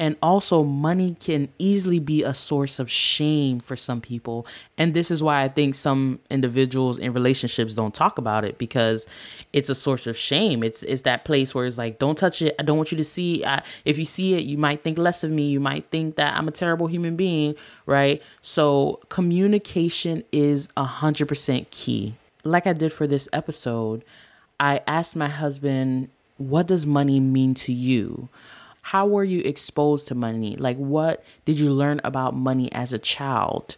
and 0.00 0.16
also, 0.22 0.64
money 0.64 1.14
can 1.20 1.50
easily 1.58 1.98
be 1.98 2.22
a 2.22 2.32
source 2.32 2.78
of 2.78 2.90
shame 2.90 3.60
for 3.60 3.76
some 3.76 4.00
people. 4.00 4.46
And 4.78 4.94
this 4.94 5.10
is 5.10 5.22
why 5.22 5.42
I 5.42 5.48
think 5.48 5.74
some 5.74 6.20
individuals 6.30 6.96
in 6.98 7.12
relationships 7.12 7.74
don't 7.74 7.94
talk 7.94 8.16
about 8.16 8.46
it 8.46 8.56
because 8.56 9.06
it's 9.52 9.68
a 9.68 9.74
source 9.74 10.06
of 10.06 10.16
shame. 10.16 10.62
It's 10.64 10.82
it's 10.84 11.02
that 11.02 11.26
place 11.26 11.54
where 11.54 11.66
it's 11.66 11.76
like, 11.76 11.98
don't 11.98 12.16
touch 12.16 12.40
it. 12.40 12.54
I 12.58 12.62
don't 12.62 12.78
want 12.78 12.90
you 12.90 12.96
to 12.96 13.04
see. 13.04 13.44
I, 13.44 13.62
if 13.84 13.98
you 13.98 14.06
see 14.06 14.32
it, 14.32 14.44
you 14.44 14.56
might 14.56 14.82
think 14.82 14.96
less 14.96 15.22
of 15.22 15.30
me. 15.30 15.50
You 15.50 15.60
might 15.60 15.90
think 15.90 16.16
that 16.16 16.34
I'm 16.34 16.48
a 16.48 16.50
terrible 16.50 16.86
human 16.86 17.14
being, 17.14 17.54
right? 17.84 18.22
So 18.40 19.00
communication 19.10 20.24
is 20.32 20.66
a 20.78 20.84
hundred 20.84 21.28
percent 21.28 21.70
key. 21.70 22.14
Like 22.42 22.66
I 22.66 22.72
did 22.72 22.94
for 22.94 23.06
this 23.06 23.28
episode, 23.34 24.02
I 24.58 24.80
asked 24.86 25.14
my 25.14 25.28
husband, 25.28 26.08
"What 26.38 26.68
does 26.68 26.86
money 26.86 27.20
mean 27.20 27.52
to 27.56 27.72
you?" 27.74 28.30
How 28.90 29.06
were 29.06 29.22
you 29.22 29.38
exposed 29.42 30.08
to 30.08 30.16
money? 30.16 30.56
Like, 30.56 30.76
what 30.76 31.22
did 31.44 31.60
you 31.60 31.70
learn 31.70 32.00
about 32.02 32.34
money 32.34 32.72
as 32.72 32.92
a 32.92 32.98
child? 32.98 33.76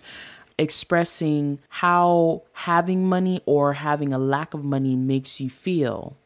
Expressing 0.57 1.59
how 1.69 2.45
having 2.55 3.07
money 3.07 3.43
or 3.45 3.75
having 3.75 4.15
a 4.15 4.19
lack 4.19 4.55
of 4.55 4.65
money 4.65 4.97
makes 4.97 5.39
you 5.39 5.51
feel. 5.51 6.17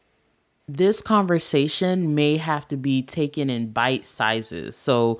This 0.69 1.01
conversation 1.01 2.15
may 2.15 2.37
have 2.37 2.65
to 2.69 2.77
be 2.77 3.01
taken 3.01 3.49
in 3.49 3.71
bite 3.71 4.05
sizes. 4.05 4.77
So 4.77 5.19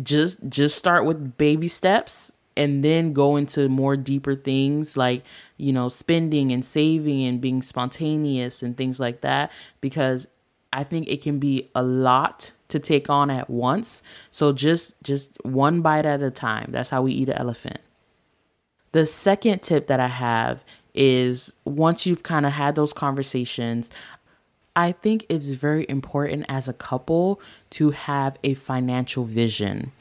just 0.00 0.38
just 0.48 0.78
start 0.78 1.04
with 1.04 1.36
baby 1.36 1.66
steps 1.66 2.30
and 2.56 2.84
then 2.84 3.12
go 3.12 3.34
into 3.34 3.68
more 3.68 3.96
deeper 3.96 4.36
things 4.36 4.96
like 4.96 5.24
you 5.56 5.72
know 5.72 5.88
spending 5.88 6.52
and 6.52 6.64
saving 6.64 7.24
and 7.24 7.40
being 7.40 7.62
spontaneous 7.62 8.62
and 8.62 8.76
things 8.76 9.00
like 9.00 9.22
that 9.22 9.50
because 9.80 10.28
i 10.72 10.84
think 10.84 11.08
it 11.08 11.22
can 11.22 11.40
be 11.40 11.68
a 11.74 11.82
lot 11.82 12.52
to 12.68 12.78
take 12.78 13.08
on 13.08 13.30
at 13.30 13.48
once. 13.48 14.02
So 14.30 14.52
just 14.52 14.94
just 15.02 15.30
one 15.42 15.80
bite 15.80 16.06
at 16.06 16.22
a 16.22 16.30
time. 16.30 16.70
That's 16.70 16.90
how 16.90 17.02
we 17.02 17.12
eat 17.12 17.28
an 17.28 17.38
elephant. 17.38 17.80
The 18.92 19.06
second 19.06 19.62
tip 19.62 19.86
that 19.86 20.00
I 20.00 20.08
have 20.08 20.64
is 20.94 21.52
once 21.64 22.06
you've 22.06 22.22
kind 22.22 22.46
of 22.46 22.52
had 22.52 22.74
those 22.74 22.92
conversations, 22.92 23.90
I 24.74 24.92
think 24.92 25.26
it's 25.28 25.48
very 25.48 25.86
important 25.88 26.46
as 26.48 26.68
a 26.68 26.72
couple 26.72 27.40
to 27.70 27.90
have 27.90 28.36
a 28.44 28.54
financial 28.54 29.24
vision 29.24 29.92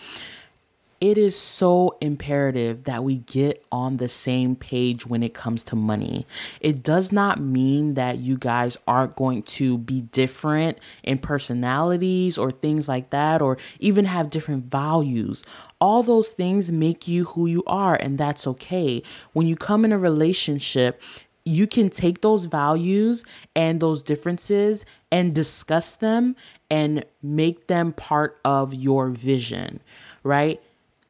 it 1.00 1.18
is 1.18 1.38
so 1.38 1.96
imperative 2.02 2.86
that 2.86 3.04
we 3.04 3.18
get 3.18 3.64
on 3.72 3.98
the 3.98 4.08
same 4.08 4.56
page 4.56 5.06
when 5.06 5.22
it 5.22 5.34
comes 5.34 5.64
to 5.64 5.76
money. 5.76 6.26
It 6.60 6.82
does 6.82 7.12
not 7.12 7.40
mean 7.40 7.94
that 7.94 8.18
you 8.18 8.38
guys 8.38 8.78
aren't 8.88 9.16
going 9.16 9.44
to 9.44 9.78
be 9.78 10.02
different 10.02 10.80
in 11.04 11.20
personalities 11.20 12.38
or 12.38 12.52
things 12.52 12.88
like 12.88 13.12
that, 13.12 13.42
or 13.42 13.58
even 13.80 14.06
have 14.06 14.32
different 14.32 14.72
values. 14.72 15.44
All 15.80 16.02
those 16.02 16.30
things 16.30 16.72
make 16.72 17.08
you 17.08 17.26
who 17.26 17.46
you 17.46 17.64
are, 17.68 17.96
and 17.96 18.18
that's 18.18 18.48
okay. 18.48 19.04
When 19.34 19.46
you 19.46 19.56
come 19.56 19.86
in 19.86 19.92
a 19.92 20.00
relationship, 20.00 21.00
you 21.44 21.68
can 21.68 21.90
take 21.90 22.22
those 22.22 22.46
values 22.46 23.24
and 23.56 23.80
those 23.80 24.02
differences 24.02 24.84
and 25.12 25.34
discuss 25.34 25.96
them 25.96 26.36
and 26.70 27.06
make 27.22 27.68
them 27.68 27.94
part 27.94 28.40
of 28.44 28.74
your 28.74 29.10
vision, 29.10 29.80
right? 30.24 30.60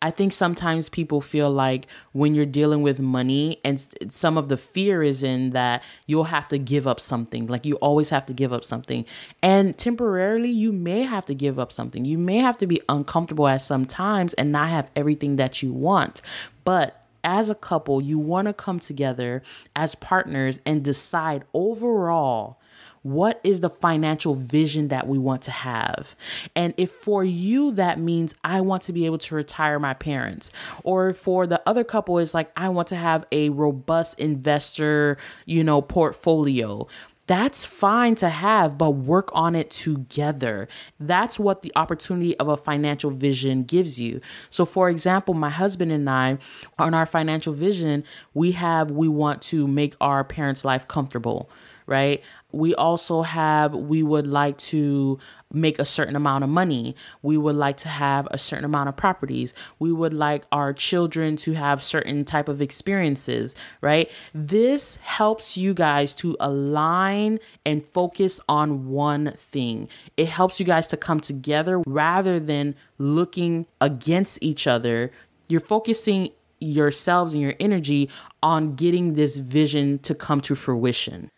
I 0.01 0.11
think 0.11 0.31
sometimes 0.31 0.89
people 0.89 1.21
feel 1.21 1.49
like 1.49 1.87
when 2.11 2.35
you're 2.35 2.45
dealing 2.45 2.83
with 2.83 2.99
money, 2.99 3.59
and 3.63 3.85
some 4.09 4.37
of 4.37 4.47
the 4.47 4.57
fear 4.57 5.01
is 5.01 5.23
in 5.23 5.51
that 5.51 5.83
you'll 6.05 6.25
have 6.25 6.47
to 6.49 6.59
give 6.59 6.85
up 6.85 6.99
something. 6.99 7.47
Like 7.47 7.65
you 7.65 7.75
always 7.75 8.09
have 8.09 8.25
to 8.27 8.33
give 8.33 8.53
up 8.53 8.63
something. 8.63 9.05
And 9.41 9.77
temporarily, 9.77 10.51
you 10.51 10.71
may 10.71 11.03
have 11.03 11.25
to 11.25 11.33
give 11.33 11.57
up 11.57 11.71
something. 11.71 12.05
You 12.05 12.17
may 12.17 12.37
have 12.37 12.57
to 12.59 12.67
be 12.67 12.81
uncomfortable 12.87 13.47
at 13.47 13.61
some 13.61 13.85
times 13.85 14.33
and 14.33 14.51
not 14.51 14.69
have 14.69 14.91
everything 14.95 15.37
that 15.37 15.63
you 15.63 15.73
want. 15.73 16.21
But 16.63 17.03
as 17.23 17.49
a 17.49 17.55
couple, 17.55 17.99
you 17.99 18.19
want 18.19 18.47
to 18.47 18.53
come 18.53 18.79
together 18.79 19.41
as 19.75 19.95
partners 19.95 20.59
and 20.65 20.83
decide 20.83 21.43
overall 21.53 22.59
what 23.03 23.39
is 23.43 23.61
the 23.61 23.69
financial 23.69 24.35
vision 24.35 24.87
that 24.89 25.07
we 25.07 25.17
want 25.17 25.41
to 25.43 25.51
have? 25.51 26.15
And 26.55 26.73
if 26.77 26.91
for 26.91 27.23
you 27.23 27.71
that 27.73 27.99
means 27.99 28.35
I 28.43 28.61
want 28.61 28.83
to 28.83 28.93
be 28.93 29.05
able 29.05 29.19
to 29.19 29.35
retire 29.35 29.79
my 29.79 29.93
parents, 29.93 30.51
or 30.83 31.13
for 31.13 31.47
the 31.47 31.61
other 31.65 31.83
couple 31.83 32.17
is 32.17 32.33
like 32.33 32.51
I 32.55 32.69
want 32.69 32.87
to 32.89 32.95
have 32.95 33.25
a 33.31 33.49
robust 33.49 34.19
investor, 34.19 35.17
you 35.45 35.63
know, 35.63 35.81
portfolio 35.81 36.87
that's 37.27 37.65
fine 37.65 38.15
to 38.15 38.29
have, 38.29 38.77
but 38.77 38.91
work 38.91 39.29
on 39.33 39.53
it 39.53 39.69
together. 39.69 40.69
That's 40.97 41.37
what 41.37 41.61
the 41.61 41.73
opportunity 41.75 42.37
of 42.39 42.47
a 42.47 42.55
financial 42.55 43.11
vision 43.11 43.63
gives 43.63 43.99
you. 43.99 44.21
So, 44.49 44.65
for 44.65 44.89
example, 44.89 45.33
my 45.33 45.49
husband 45.49 45.91
and 45.91 46.09
I, 46.09 46.37
on 46.79 46.93
our 46.93 47.05
financial 47.05 47.51
vision, 47.51 48.05
we 48.33 48.53
have, 48.53 48.91
we 48.91 49.09
want 49.09 49.41
to 49.43 49.67
make 49.67 49.95
our 49.99 50.23
parents' 50.23 50.63
life 50.63 50.87
comfortable 50.87 51.49
right? 51.87 52.21
We 52.51 52.73
also 52.73 53.23
have, 53.23 53.73
we 53.73 54.01
would 54.03 54.25
like 54.25 54.57
to 54.59 55.19
make 55.51 55.79
a 55.79 55.85
certain 55.85 56.15
amount 56.15 56.45
of 56.45 56.49
money. 56.49 56.95
We 57.21 57.37
would 57.37 57.55
like 57.55 57.77
to 57.79 57.89
have 57.89 58.27
a 58.31 58.37
certain 58.37 58.63
amount 58.63 58.87
of 58.87 58.95
properties. 58.95 59.53
We 59.79 59.91
would 59.91 60.13
like 60.13 60.45
our 60.51 60.71
children 60.71 61.35
to 61.37 61.53
have 61.53 61.83
certain 61.83 62.23
type 62.23 62.47
of 62.47 62.61
experiences, 62.61 63.53
right? 63.81 64.09
This 64.33 64.95
helps 65.01 65.57
you 65.57 65.73
guys 65.73 66.13
to 66.15 66.37
align 66.39 67.39
and 67.65 67.85
focus 67.85 68.39
on 68.47 68.87
one 68.87 69.33
thing. 69.37 69.89
It 70.15 70.29
helps 70.29 70.59
you 70.59 70.65
guys 70.65 70.87
to 70.87 70.97
come 70.97 71.19
together 71.19 71.83
rather 71.85 72.39
than 72.39 72.75
looking 72.97 73.65
against 73.81 74.39
each 74.41 74.67
other. 74.67 75.11
You're 75.49 75.59
focusing 75.59 76.31
yourselves 76.59 77.33
and 77.33 77.41
your 77.41 77.55
energy 77.59 78.09
on 78.41 78.75
getting 78.75 79.13
this 79.13 79.35
vision 79.35 79.99
to 79.99 80.15
come 80.15 80.41
to 80.41 80.55
fruition 80.55 81.29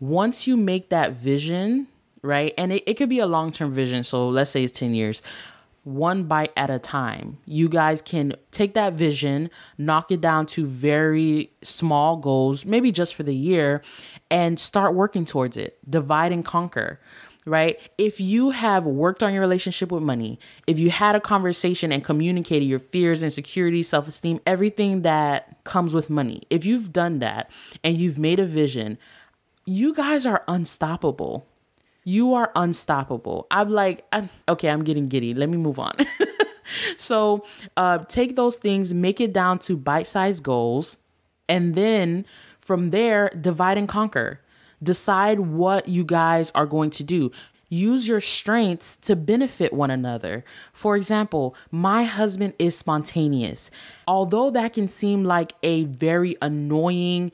once 0.00 0.46
you 0.46 0.56
make 0.56 0.88
that 0.90 1.12
vision, 1.12 1.88
right? 2.22 2.52
And 2.58 2.72
it, 2.72 2.82
it 2.86 2.94
could 2.94 3.08
be 3.08 3.18
a 3.18 3.26
long 3.26 3.52
term 3.52 3.72
vision. 3.72 4.02
So 4.02 4.28
let's 4.28 4.50
say 4.50 4.64
it's 4.64 4.78
10 4.78 4.94
years, 4.94 5.22
one 5.84 6.24
bite 6.24 6.52
at 6.56 6.70
a 6.70 6.78
time. 6.78 7.38
You 7.44 7.68
guys 7.68 8.02
can 8.02 8.34
take 8.50 8.74
that 8.74 8.94
vision, 8.94 9.50
knock 9.78 10.10
it 10.10 10.20
down 10.20 10.46
to 10.46 10.66
very 10.66 11.52
small 11.62 12.16
goals, 12.16 12.64
maybe 12.64 12.90
just 12.92 13.14
for 13.14 13.22
the 13.22 13.34
year, 13.34 13.82
and 14.30 14.58
start 14.58 14.94
working 14.94 15.24
towards 15.24 15.56
it. 15.56 15.78
Divide 15.88 16.32
and 16.32 16.44
conquer 16.44 17.00
right? 17.46 17.78
If 17.96 18.20
you 18.20 18.50
have 18.50 18.84
worked 18.84 19.22
on 19.22 19.32
your 19.32 19.40
relationship 19.40 19.90
with 19.90 20.02
money, 20.02 20.38
if 20.66 20.78
you 20.78 20.90
had 20.90 21.14
a 21.14 21.20
conversation 21.20 21.92
and 21.92 22.04
communicated 22.04 22.66
your 22.66 22.80
fears, 22.80 23.22
insecurities, 23.22 23.88
self 23.88 24.08
esteem, 24.08 24.40
everything 24.44 25.02
that 25.02 25.62
comes 25.64 25.94
with 25.94 26.10
money, 26.10 26.42
if 26.50 26.66
you've 26.66 26.92
done 26.92 27.20
that 27.20 27.50
and 27.82 27.96
you've 27.96 28.18
made 28.18 28.40
a 28.40 28.44
vision, 28.44 28.98
you 29.66 29.92
guys 29.92 30.24
are 30.24 30.44
unstoppable. 30.46 31.46
You 32.04 32.34
are 32.34 32.52
unstoppable. 32.54 33.48
I'm 33.50 33.70
like, 33.70 34.06
I'm, 34.12 34.30
okay, 34.48 34.68
I'm 34.68 34.84
getting 34.84 35.08
giddy. 35.08 35.34
Let 35.34 35.48
me 35.48 35.56
move 35.56 35.80
on. 35.80 35.92
so 36.96 37.44
uh, 37.76 37.98
take 37.98 38.36
those 38.36 38.56
things, 38.56 38.94
make 38.94 39.20
it 39.20 39.32
down 39.32 39.58
to 39.60 39.76
bite 39.76 40.06
sized 40.06 40.44
goals, 40.44 40.98
and 41.48 41.74
then 41.74 42.24
from 42.60 42.90
there, 42.90 43.30
divide 43.40 43.76
and 43.76 43.88
conquer. 43.88 44.40
Decide 44.82 45.40
what 45.40 45.88
you 45.88 46.04
guys 46.04 46.52
are 46.54 46.66
going 46.66 46.90
to 46.90 47.04
do. 47.04 47.32
Use 47.68 48.06
your 48.06 48.20
strengths 48.20 48.96
to 48.98 49.16
benefit 49.16 49.72
one 49.72 49.90
another. 49.90 50.44
For 50.72 50.94
example, 50.96 51.56
my 51.72 52.04
husband 52.04 52.54
is 52.60 52.78
spontaneous. 52.78 53.70
Although 54.06 54.50
that 54.50 54.74
can 54.74 54.86
seem 54.86 55.24
like 55.24 55.54
a 55.64 55.84
very 55.84 56.36
annoying 56.40 57.32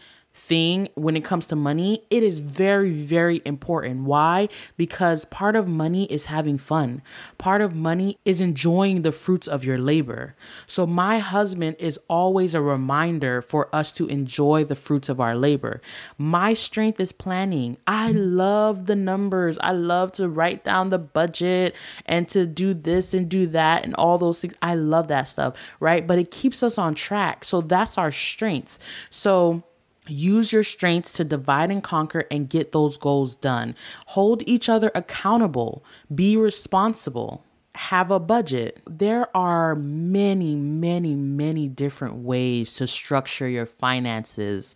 thing 0.52 0.86
when 0.92 1.16
it 1.16 1.24
comes 1.24 1.46
to 1.46 1.56
money, 1.56 2.04
it 2.10 2.22
is 2.22 2.40
very, 2.40 2.90
very 2.90 3.40
important. 3.46 4.04
Why? 4.04 4.50
Because 4.76 5.24
part 5.24 5.56
of 5.56 5.66
money 5.66 6.04
is 6.16 6.26
having 6.26 6.58
fun, 6.58 7.00
part 7.38 7.62
of 7.62 7.74
money 7.74 8.18
is 8.26 8.38
enjoying 8.38 9.00
the 9.00 9.12
fruits 9.12 9.48
of 9.48 9.64
your 9.64 9.78
labor. 9.78 10.36
So, 10.66 10.86
my 10.86 11.20
husband 11.20 11.76
is 11.78 11.98
always 12.06 12.52
a 12.52 12.60
reminder 12.60 13.40
for 13.40 13.74
us 13.74 13.94
to 13.94 14.06
enjoy 14.08 14.64
the 14.64 14.76
fruits 14.76 15.08
of 15.08 15.20
our 15.20 15.34
labor. 15.34 15.80
My 16.18 16.52
strength 16.52 17.00
is 17.00 17.12
planning. 17.12 17.78
I 17.86 18.12
love 18.12 18.84
the 18.84 18.96
numbers, 18.96 19.56
I 19.62 19.72
love 19.72 20.12
to 20.18 20.28
write 20.28 20.64
down 20.64 20.90
the 20.90 20.98
budget 20.98 21.74
and 22.04 22.28
to 22.28 22.44
do 22.44 22.74
this 22.74 23.14
and 23.14 23.26
do 23.26 23.46
that 23.46 23.84
and 23.84 23.94
all 23.94 24.18
those 24.18 24.40
things. 24.40 24.54
I 24.60 24.74
love 24.74 25.08
that 25.08 25.28
stuff, 25.28 25.54
right? 25.80 26.06
But 26.06 26.18
it 26.18 26.30
keeps 26.30 26.62
us 26.62 26.76
on 26.76 26.94
track. 26.94 27.46
So, 27.46 27.62
that's 27.62 27.96
our 27.96 28.12
strengths. 28.12 28.78
So, 29.08 29.64
Use 30.08 30.52
your 30.52 30.64
strengths 30.64 31.12
to 31.12 31.24
divide 31.24 31.70
and 31.70 31.82
conquer 31.82 32.24
and 32.30 32.48
get 32.48 32.72
those 32.72 32.96
goals 32.96 33.36
done. 33.36 33.76
Hold 34.06 34.42
each 34.46 34.68
other 34.68 34.90
accountable. 34.94 35.84
Be 36.12 36.36
responsible. 36.36 37.44
Have 37.76 38.10
a 38.10 38.18
budget. 38.18 38.80
There 38.86 39.34
are 39.36 39.74
many, 39.76 40.56
many, 40.56 41.14
many 41.14 41.68
different 41.68 42.16
ways 42.16 42.74
to 42.74 42.86
structure 42.86 43.48
your 43.48 43.64
finances. 43.64 44.74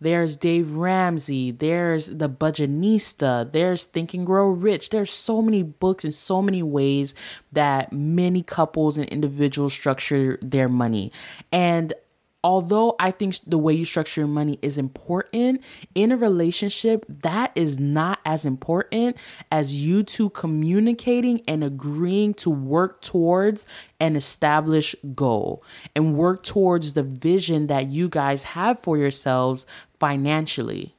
There's 0.00 0.36
Dave 0.36 0.72
Ramsey. 0.72 1.50
There's 1.50 2.06
The 2.06 2.28
Budgetnista, 2.28 3.50
There's 3.50 3.84
Think 3.84 4.14
and 4.14 4.24
Grow 4.24 4.48
Rich. 4.48 4.90
There's 4.90 5.10
so 5.10 5.42
many 5.42 5.62
books 5.62 6.04
and 6.04 6.14
so 6.14 6.40
many 6.40 6.62
ways 6.62 7.14
that 7.52 7.92
many 7.92 8.42
couples 8.42 8.96
and 8.96 9.06
individuals 9.08 9.72
structure 9.72 10.38
their 10.40 10.68
money. 10.68 11.10
And 11.50 11.94
although 12.44 12.94
I 12.98 13.10
think 13.10 13.38
the 13.46 13.58
way 13.58 13.74
you 13.74 13.84
structure 13.84 14.20
your 14.20 14.28
money 14.28 14.58
is 14.62 14.78
important 14.78 15.62
in 15.94 16.12
a 16.12 16.16
relationship, 16.16 17.04
that 17.08 17.52
is 17.54 17.78
not 17.78 18.20
as 18.24 18.44
important 18.44 19.16
as 19.50 19.74
you 19.74 20.02
two 20.02 20.30
communicating 20.30 21.42
and 21.48 21.64
agreeing 21.64 22.34
to 22.34 22.50
work 22.50 23.02
towards 23.02 23.66
an 23.98 24.16
established 24.16 24.94
goal 25.14 25.62
and 25.96 26.16
work 26.16 26.42
towards 26.42 26.92
the 26.92 27.02
vision 27.02 27.66
that 27.66 27.88
you 27.88 28.08
guys 28.08 28.42
have 28.44 28.78
for 28.78 28.96
yourselves 28.96 29.66
financially. 29.98 30.94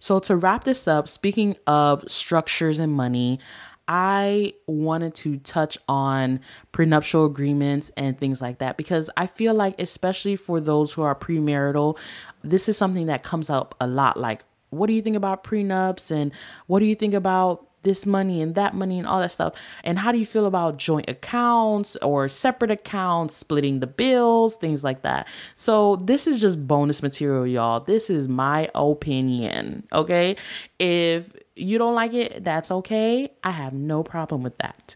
So, 0.00 0.20
to 0.20 0.36
wrap 0.36 0.62
this 0.62 0.86
up, 0.86 1.08
speaking 1.08 1.56
of 1.66 2.04
structures 2.08 2.78
and 2.78 2.92
money, 2.92 3.40
I 3.88 4.52
wanted 4.66 5.14
to 5.16 5.38
touch 5.38 5.78
on 5.88 6.40
prenuptial 6.72 7.24
agreements 7.24 7.90
and 7.96 8.18
things 8.18 8.42
like 8.42 8.58
that 8.58 8.76
because 8.76 9.08
I 9.16 9.26
feel 9.26 9.54
like, 9.54 9.80
especially 9.80 10.36
for 10.36 10.60
those 10.60 10.92
who 10.92 11.02
are 11.02 11.14
premarital, 11.14 11.96
this 12.44 12.68
is 12.68 12.76
something 12.76 13.06
that 13.06 13.22
comes 13.22 13.48
up 13.48 13.74
a 13.80 13.86
lot. 13.86 14.18
Like, 14.18 14.44
what 14.68 14.88
do 14.88 14.92
you 14.92 15.00
think 15.00 15.16
about 15.16 15.42
prenups? 15.42 16.10
And 16.10 16.32
what 16.66 16.80
do 16.80 16.84
you 16.84 16.94
think 16.94 17.14
about 17.14 17.64
this 17.84 18.04
money 18.04 18.42
and 18.42 18.54
that 18.54 18.74
money 18.74 18.98
and 18.98 19.08
all 19.08 19.20
that 19.20 19.32
stuff? 19.32 19.54
And 19.82 19.98
how 19.98 20.12
do 20.12 20.18
you 20.18 20.26
feel 20.26 20.44
about 20.44 20.76
joint 20.76 21.08
accounts 21.08 21.96
or 21.96 22.28
separate 22.28 22.70
accounts, 22.70 23.36
splitting 23.36 23.80
the 23.80 23.86
bills, 23.86 24.56
things 24.56 24.84
like 24.84 25.00
that? 25.02 25.26
So, 25.56 25.96
this 25.96 26.26
is 26.26 26.40
just 26.40 26.66
bonus 26.66 27.02
material, 27.02 27.46
y'all. 27.46 27.80
This 27.80 28.10
is 28.10 28.28
my 28.28 28.70
opinion, 28.74 29.86
okay? 29.92 30.36
If 30.78 31.32
you 31.58 31.78
don't 31.78 31.94
like 31.94 32.14
it, 32.14 32.44
that's 32.44 32.70
okay. 32.70 33.30
I 33.42 33.50
have 33.50 33.72
no 33.72 34.02
problem 34.02 34.42
with 34.42 34.56
that. 34.58 34.94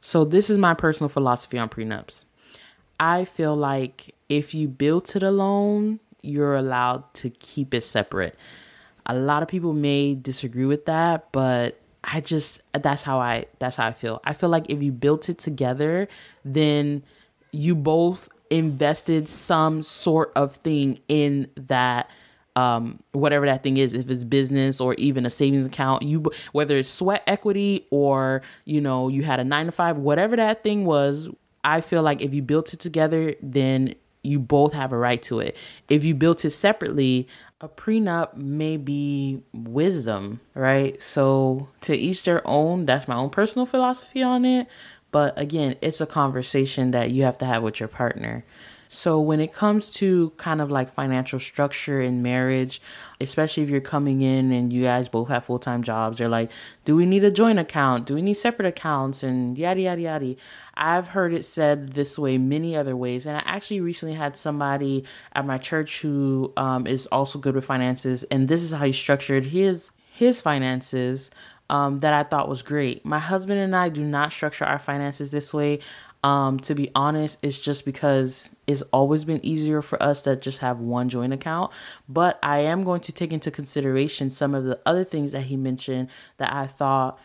So, 0.00 0.24
this 0.24 0.50
is 0.50 0.58
my 0.58 0.74
personal 0.74 1.08
philosophy 1.08 1.58
on 1.58 1.68
prenups. 1.68 2.24
I 3.00 3.24
feel 3.24 3.56
like 3.56 4.14
if 4.28 4.54
you 4.54 4.68
built 4.68 5.16
it 5.16 5.22
alone, 5.22 6.00
you're 6.22 6.54
allowed 6.54 7.12
to 7.14 7.30
keep 7.30 7.74
it 7.74 7.82
separate. 7.82 8.36
A 9.06 9.14
lot 9.14 9.42
of 9.42 9.48
people 9.48 9.72
may 9.72 10.14
disagree 10.14 10.64
with 10.64 10.86
that, 10.86 11.30
but 11.32 11.80
I 12.02 12.20
just 12.20 12.60
that's 12.72 13.02
how 13.02 13.18
I 13.18 13.46
that's 13.58 13.76
how 13.76 13.86
I 13.86 13.92
feel. 13.92 14.20
I 14.24 14.32
feel 14.32 14.48
like 14.48 14.66
if 14.68 14.82
you 14.82 14.92
built 14.92 15.28
it 15.28 15.38
together, 15.38 16.08
then 16.44 17.02
you 17.50 17.74
both 17.74 18.28
invested 18.50 19.28
some 19.28 19.82
sort 19.82 20.32
of 20.36 20.56
thing 20.56 21.00
in 21.08 21.48
that 21.56 22.08
um, 22.56 23.02
whatever 23.12 23.46
that 23.46 23.62
thing 23.62 23.76
is, 23.76 23.94
if 23.94 24.08
it's 24.08 24.24
business 24.24 24.80
or 24.80 24.94
even 24.94 25.26
a 25.26 25.30
savings 25.30 25.66
account, 25.66 26.02
you 26.02 26.24
whether 26.52 26.76
it's 26.76 26.90
sweat 26.90 27.22
equity 27.26 27.86
or 27.90 28.42
you 28.64 28.80
know 28.80 29.08
you 29.08 29.22
had 29.22 29.40
a 29.40 29.44
nine 29.44 29.66
to 29.66 29.72
five, 29.72 29.96
whatever 29.96 30.36
that 30.36 30.62
thing 30.62 30.84
was, 30.84 31.28
I 31.64 31.80
feel 31.80 32.02
like 32.02 32.20
if 32.20 32.32
you 32.32 32.42
built 32.42 32.72
it 32.72 32.80
together, 32.80 33.34
then 33.42 33.94
you 34.22 34.38
both 34.38 34.72
have 34.72 34.92
a 34.92 34.96
right 34.96 35.22
to 35.24 35.38
it. 35.38 35.56
If 35.88 36.02
you 36.04 36.14
built 36.14 36.44
it 36.44 36.50
separately, 36.50 37.28
a 37.60 37.68
prenup 37.68 38.36
may 38.36 38.76
be 38.76 39.42
wisdom, 39.52 40.40
right? 40.54 41.00
So 41.02 41.68
to 41.82 41.94
each 41.94 42.24
their 42.24 42.46
own. 42.46 42.86
That's 42.86 43.06
my 43.06 43.16
own 43.16 43.30
personal 43.30 43.66
philosophy 43.66 44.22
on 44.22 44.44
it. 44.44 44.66
But 45.10 45.38
again, 45.38 45.76
it's 45.80 46.00
a 46.00 46.06
conversation 46.06 46.90
that 46.90 47.10
you 47.10 47.22
have 47.22 47.38
to 47.38 47.44
have 47.44 47.62
with 47.62 47.78
your 47.78 47.88
partner. 47.88 48.44
So, 48.94 49.20
when 49.20 49.40
it 49.40 49.52
comes 49.52 49.92
to 49.94 50.30
kind 50.36 50.60
of 50.60 50.70
like 50.70 50.94
financial 50.94 51.40
structure 51.40 52.00
in 52.00 52.22
marriage, 52.22 52.80
especially 53.20 53.64
if 53.64 53.68
you're 53.68 53.80
coming 53.80 54.22
in 54.22 54.52
and 54.52 54.72
you 54.72 54.84
guys 54.84 55.08
both 55.08 55.28
have 55.28 55.44
full 55.44 55.58
time 55.58 55.82
jobs, 55.82 56.18
they're 56.18 56.28
like, 56.28 56.50
do 56.84 56.94
we 56.94 57.04
need 57.04 57.24
a 57.24 57.30
joint 57.30 57.58
account? 57.58 58.06
Do 58.06 58.14
we 58.14 58.22
need 58.22 58.34
separate 58.34 58.66
accounts? 58.66 59.24
And 59.24 59.58
yada, 59.58 59.80
yada, 59.80 60.00
yada. 60.00 60.36
I've 60.74 61.08
heard 61.08 61.34
it 61.34 61.44
said 61.44 61.94
this 61.94 62.16
way 62.16 62.38
many 62.38 62.76
other 62.76 62.96
ways. 62.96 63.26
And 63.26 63.36
I 63.36 63.42
actually 63.44 63.80
recently 63.80 64.14
had 64.14 64.36
somebody 64.36 65.04
at 65.32 65.44
my 65.44 65.58
church 65.58 66.00
who 66.00 66.52
um, 66.56 66.86
is 66.86 67.06
also 67.06 67.40
good 67.40 67.56
with 67.56 67.64
finances. 67.64 68.22
And 68.30 68.46
this 68.46 68.62
is 68.62 68.70
how 68.70 68.84
he 68.84 68.92
structured 68.92 69.46
his 69.46 69.90
his 70.12 70.40
finances 70.40 71.30
um, 71.70 71.98
that 71.98 72.12
I 72.12 72.22
thought 72.22 72.48
was 72.48 72.62
great. 72.62 73.04
My 73.04 73.18
husband 73.18 73.58
and 73.58 73.74
I 73.74 73.88
do 73.88 74.04
not 74.04 74.32
structure 74.32 74.64
our 74.64 74.78
finances 74.78 75.30
this 75.30 75.52
way. 75.54 75.80
Um, 76.24 76.58
to 76.60 76.74
be 76.74 76.90
honest, 76.94 77.36
it's 77.42 77.58
just 77.58 77.84
because 77.84 78.48
it's 78.66 78.80
always 78.94 79.26
been 79.26 79.44
easier 79.44 79.82
for 79.82 80.02
us 80.02 80.22
to 80.22 80.36
just 80.36 80.60
have 80.60 80.80
one 80.80 81.10
joint 81.10 81.34
account. 81.34 81.70
But 82.08 82.38
I 82.42 82.60
am 82.60 82.82
going 82.82 83.02
to 83.02 83.12
take 83.12 83.30
into 83.30 83.50
consideration 83.50 84.30
some 84.30 84.54
of 84.54 84.64
the 84.64 84.80
other 84.86 85.04
things 85.04 85.32
that 85.32 85.42
he 85.42 85.56
mentioned 85.58 86.08
that 86.38 86.50
I 86.50 86.66
thought 86.66 87.18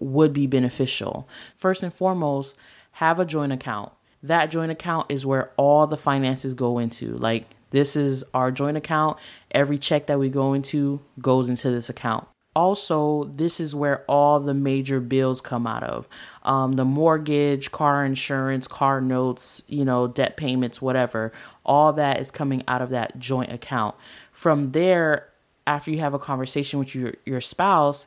would 0.00 0.32
be 0.32 0.46
beneficial. 0.46 1.28
First 1.54 1.82
and 1.82 1.92
foremost, 1.92 2.56
have 2.92 3.20
a 3.20 3.26
joint 3.26 3.52
account. 3.52 3.92
That 4.22 4.50
joint 4.50 4.72
account 4.72 5.10
is 5.10 5.26
where 5.26 5.52
all 5.58 5.86
the 5.86 5.98
finances 5.98 6.54
go 6.54 6.78
into. 6.78 7.14
Like, 7.18 7.44
this 7.72 7.94
is 7.94 8.24
our 8.32 8.50
joint 8.50 8.78
account. 8.78 9.18
Every 9.50 9.76
check 9.76 10.06
that 10.06 10.18
we 10.18 10.30
go 10.30 10.54
into 10.54 11.02
goes 11.20 11.50
into 11.50 11.70
this 11.70 11.90
account 11.90 12.26
also 12.56 13.24
this 13.24 13.60
is 13.60 13.74
where 13.74 14.02
all 14.08 14.40
the 14.40 14.54
major 14.54 14.98
bills 14.98 15.42
come 15.42 15.66
out 15.66 15.82
of. 15.82 16.08
Um, 16.42 16.72
the 16.72 16.86
mortgage 16.86 17.70
car 17.70 18.04
insurance 18.04 18.66
car 18.66 19.00
notes 19.02 19.62
you 19.68 19.84
know 19.84 20.08
debt 20.08 20.36
payments 20.38 20.80
whatever. 20.80 21.32
All 21.64 21.92
that 21.92 22.18
is 22.18 22.30
coming 22.30 22.64
out 22.66 22.80
of 22.80 22.90
that 22.90 23.18
joint 23.18 23.52
account. 23.52 23.94
From 24.32 24.72
there 24.72 25.28
after 25.66 25.90
you 25.90 25.98
have 25.98 26.14
a 26.14 26.18
conversation 26.18 26.78
with 26.78 26.94
your, 26.94 27.14
your 27.26 27.42
spouse 27.42 28.06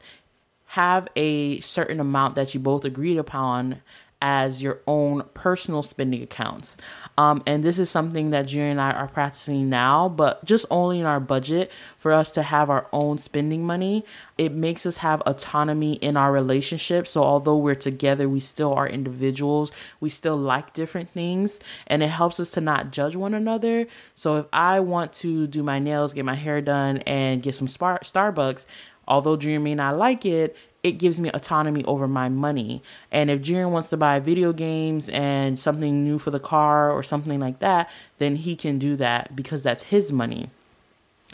have 0.74 1.08
a 1.16 1.60
certain 1.60 2.00
amount 2.00 2.36
that 2.36 2.54
you 2.54 2.60
both 2.60 2.84
agreed 2.86 3.18
upon 3.18 3.82
as 4.22 4.62
your 4.62 4.82
own 4.86 5.24
personal 5.34 5.82
spending 5.82 6.22
accounts. 6.22 6.76
Um, 7.18 7.42
and 7.46 7.64
this 7.64 7.80
is 7.80 7.90
something 7.90 8.32
that 8.32 8.48
Jerry 8.48 8.70
and 8.70 8.82
I 8.82 8.92
are 8.92 9.08
practicing 9.08 9.70
now, 9.70 10.10
but 10.10 10.44
just 10.44 10.66
only 10.70 11.00
in 11.00 11.06
our 11.06 11.22
budget 11.22 11.72
for 11.98 12.12
us 12.12 12.34
to 12.34 12.44
have 12.44 12.70
our 12.70 12.88
own 12.92 13.18
spending 13.18 13.66
money. 13.66 14.04
It 14.38 14.52
makes 14.52 14.86
us 14.86 14.98
have 14.98 15.22
autonomy 15.22 15.94
in 15.94 16.18
our 16.18 16.32
relationship. 16.32 17.08
So, 17.08 17.24
although 17.24 17.58
we're 17.58 17.76
together, 17.76 18.28
we 18.28 18.40
still 18.42 18.74
are 18.74 18.88
individuals. 18.88 19.72
We 20.00 20.10
still 20.10 20.38
like 20.38 20.74
different 20.74 21.10
things, 21.10 21.60
and 21.88 22.04
it 22.04 22.10
helps 22.10 22.40
us 22.40 22.50
to 22.52 22.62
not 22.62 22.92
judge 22.92 23.16
one 23.16 23.34
another. 23.34 23.88
So, 24.16 24.38
if 24.38 24.46
I 24.52 24.82
want 24.82 25.14
to 25.14 25.48
do 25.48 25.64
my 25.64 25.80
nails, 25.80 26.14
get 26.14 26.26
my 26.26 26.36
hair 26.36 26.62
done, 26.62 27.00
and 27.00 27.42
get 27.42 27.56
some 27.56 27.68
Spar- 27.68 28.02
Starbucks, 28.02 28.66
although 29.08 29.36
Dream 29.36 29.64
may 29.64 29.76
not 29.76 29.98
like 29.98 30.26
it, 30.26 30.56
it 30.82 30.94
gives 30.94 31.20
me 31.20 31.30
autonomy 31.30 31.84
over 31.86 32.08
my 32.08 32.30
money. 32.30 32.82
And 33.12 33.30
if 33.30 33.42
Jiren 33.42 33.72
wants 33.72 33.90
to 33.90 33.98
buy 33.98 34.20
video 34.20 34.54
games 34.54 35.10
and 35.10 35.60
something 35.60 36.04
new 36.04 36.20
for 36.20 36.32
the 36.32 36.40
car 36.40 36.92
or 36.92 37.04
something 37.04 37.40
like 37.40 37.60
that, 37.60 37.90
then 38.18 38.38
he 38.38 38.56
can 38.56 38.80
do 38.80 38.96
that 38.98 39.36
because 39.36 39.64
that's 39.64 39.84
his 39.84 40.12
money. 40.12 40.50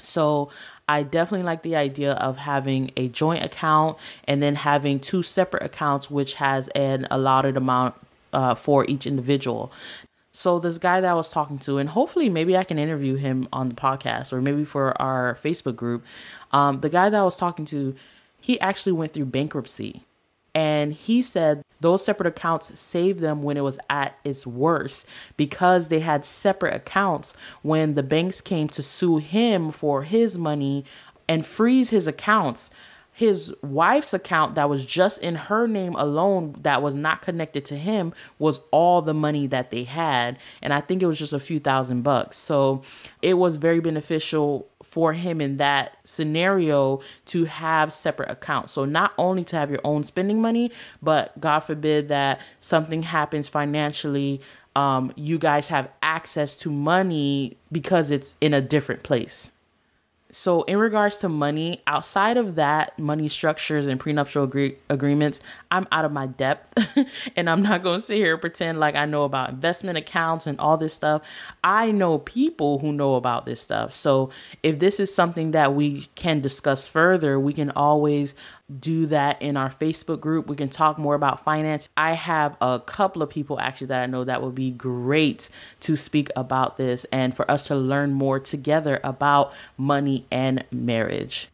So 0.01 0.49
I 0.87 1.03
definitely 1.03 1.45
like 1.45 1.63
the 1.63 1.75
idea 1.75 2.13
of 2.13 2.37
having 2.37 2.91
a 2.97 3.07
joint 3.07 3.43
account 3.43 3.97
and 4.25 4.41
then 4.41 4.55
having 4.55 4.99
two 4.99 5.23
separate 5.23 5.63
accounts, 5.63 6.09
which 6.11 6.35
has 6.35 6.67
an 6.69 7.07
allotted 7.09 7.57
amount 7.57 7.95
uh, 8.33 8.55
for 8.55 8.85
each 8.85 9.07
individual. 9.07 9.71
So 10.31 10.59
this 10.59 10.77
guy 10.77 10.99
that 10.99 11.09
I 11.09 11.13
was 11.13 11.31
talking 11.31 11.59
to, 11.59 11.77
and 11.77 11.89
hopefully 11.89 12.27
maybe 12.27 12.57
I 12.57 12.65
can 12.65 12.77
interview 12.77 13.15
him 13.15 13.47
on 13.53 13.69
the 13.69 13.75
podcast 13.75 14.33
or 14.33 14.41
maybe 14.41 14.65
for 14.65 14.99
our 15.01 15.37
Facebook 15.41 15.77
group. 15.77 16.03
Um, 16.51 16.81
the 16.81 16.89
guy 16.89 17.09
that 17.09 17.17
I 17.17 17.23
was 17.23 17.37
talking 17.37 17.63
to, 17.67 17.95
he 18.45 18.59
actually 18.59 18.91
went 18.91 19.11
through 19.11 19.25
bankruptcy. 19.25 20.03
And 20.53 20.93
he 20.93 21.23
said 21.23 21.63
those 21.79 22.05
separate 22.05 22.27
accounts 22.27 22.79
saved 22.79 23.19
them 23.19 23.41
when 23.41 23.57
it 23.57 23.61
was 23.61 23.79
at 23.89 24.19
its 24.23 24.45
worst 24.45 25.07
because 25.35 25.87
they 25.87 26.01
had 26.01 26.23
separate 26.23 26.75
accounts 26.75 27.35
when 27.63 27.95
the 27.95 28.03
banks 28.03 28.41
came 28.41 28.69
to 28.69 28.83
sue 28.83 29.17
him 29.17 29.71
for 29.71 30.03
his 30.03 30.37
money 30.37 30.85
and 31.27 31.43
freeze 31.43 31.89
his 31.89 32.05
accounts 32.05 32.69
his 33.15 33.53
wife's 33.61 34.13
account 34.13 34.55
that 34.55 34.69
was 34.69 34.83
just 34.83 35.19
in 35.21 35.35
her 35.35 35.67
name 35.67 35.95
alone 35.95 36.53
that 36.63 36.81
was 36.81 36.93
not 36.93 37.21
connected 37.21 37.63
to 37.63 37.77
him 37.77 38.13
was 38.39 38.59
all 38.71 39.01
the 39.01 39.13
money 39.13 39.47
that 39.47 39.71
they 39.71 39.85
had. 39.85 40.37
And 40.61 40.73
i 40.73 40.81
think 40.81 41.01
it 41.01 41.07
was 41.07 41.17
just 41.17 41.31
a 41.31 41.39
few 41.39 41.59
thousand 41.59 42.01
bucks. 42.01 42.37
So 42.37 42.81
it 43.21 43.35
was 43.35 43.55
very 43.55 43.79
beneficial 43.79 44.67
for 44.83 45.13
him 45.13 45.39
in 45.39 45.55
that 45.57 45.97
scenario 46.03 46.99
to 47.27 47.45
have 47.45 47.93
separate 47.93 48.29
accounts. 48.29 48.73
So 48.73 48.83
not 48.83 49.13
only 49.17 49.45
to 49.45 49.55
have 49.55 49.71
your 49.71 49.79
own 49.85 50.03
spending 50.03 50.41
money 50.41 50.71
but 51.01 51.39
god 51.39 51.59
forbid 51.61 52.09
that 52.09 52.41
something 52.59 53.03
happens 53.03 53.47
financially 53.47 54.41
um, 54.75 55.13
you 55.15 55.37
guys 55.37 55.69
have 55.69 55.89
access 56.03 56.57
to 56.57 56.69
money 56.69 57.57
because 57.71 58.11
it's 58.11 58.35
in 58.41 58.53
a 58.53 58.59
different 58.59 59.03
place 59.03 59.51
so 60.37 60.63
in 60.63 60.77
regards 60.77 61.15
to 61.15 61.29
money 61.29 61.81
outside 61.87 62.35
of 62.35 62.55
that 62.55 62.99
money 62.99 63.25
structures 63.25 63.87
and 63.87 64.01
prenuptial 64.01 64.43
agree- 64.43 64.75
agreements 64.89 65.39
i'm 65.71 65.87
out 65.93 66.03
of 66.03 66.11
my 66.11 66.27
depth 66.27 66.77
and 67.37 67.49
i'm 67.49 67.63
not 67.63 67.81
going 67.81 67.97
to 67.97 68.05
sit 68.05 68.17
here 68.17 68.33
and 68.33 68.41
pretend 68.41 68.77
like 68.77 68.95
i 68.95 69.05
know 69.05 69.23
about 69.23 69.49
investment 69.49 69.97
accounts 69.97 70.45
and 70.45 70.59
all 70.59 70.75
this 70.75 70.93
stuff 70.93 71.21
i 71.63 71.89
know 71.89 72.17
people 72.17 72.79
who 72.79 72.91
know 72.91 73.15
about 73.15 73.45
this 73.45 73.61
stuff 73.61 73.93
so 73.93 74.29
if 74.61 74.77
this 74.79 74.99
is 74.99 75.13
something 75.13 75.51
that 75.51 75.73
we 75.73 76.09
can 76.15 76.41
discuss 76.41 76.85
further 76.85 77.39
we 77.39 77.53
can 77.53 77.71
always 77.71 78.35
do 78.79 79.05
that 79.05 79.39
in 79.41 79.57
our 79.57 79.69
Facebook 79.69 80.19
group. 80.19 80.47
We 80.47 80.55
can 80.55 80.69
talk 80.69 80.97
more 80.97 81.13
about 81.13 81.43
finance. 81.43 81.87
I 81.95 82.13
have 82.13 82.57
a 82.59 82.79
couple 82.79 83.21
of 83.21 83.29
people 83.29 83.59
actually 83.59 83.87
that 83.87 84.01
I 84.01 84.05
know 84.07 84.23
that 84.23 84.41
would 84.41 84.55
be 84.55 84.71
great 84.71 85.49
to 85.81 85.95
speak 85.95 86.29
about 86.35 86.77
this 86.77 87.05
and 87.11 87.35
for 87.35 87.49
us 87.49 87.67
to 87.67 87.75
learn 87.75 88.13
more 88.13 88.39
together 88.39 88.99
about 89.03 89.53
money 89.77 90.24
and 90.31 90.63
marriage. 90.71 91.49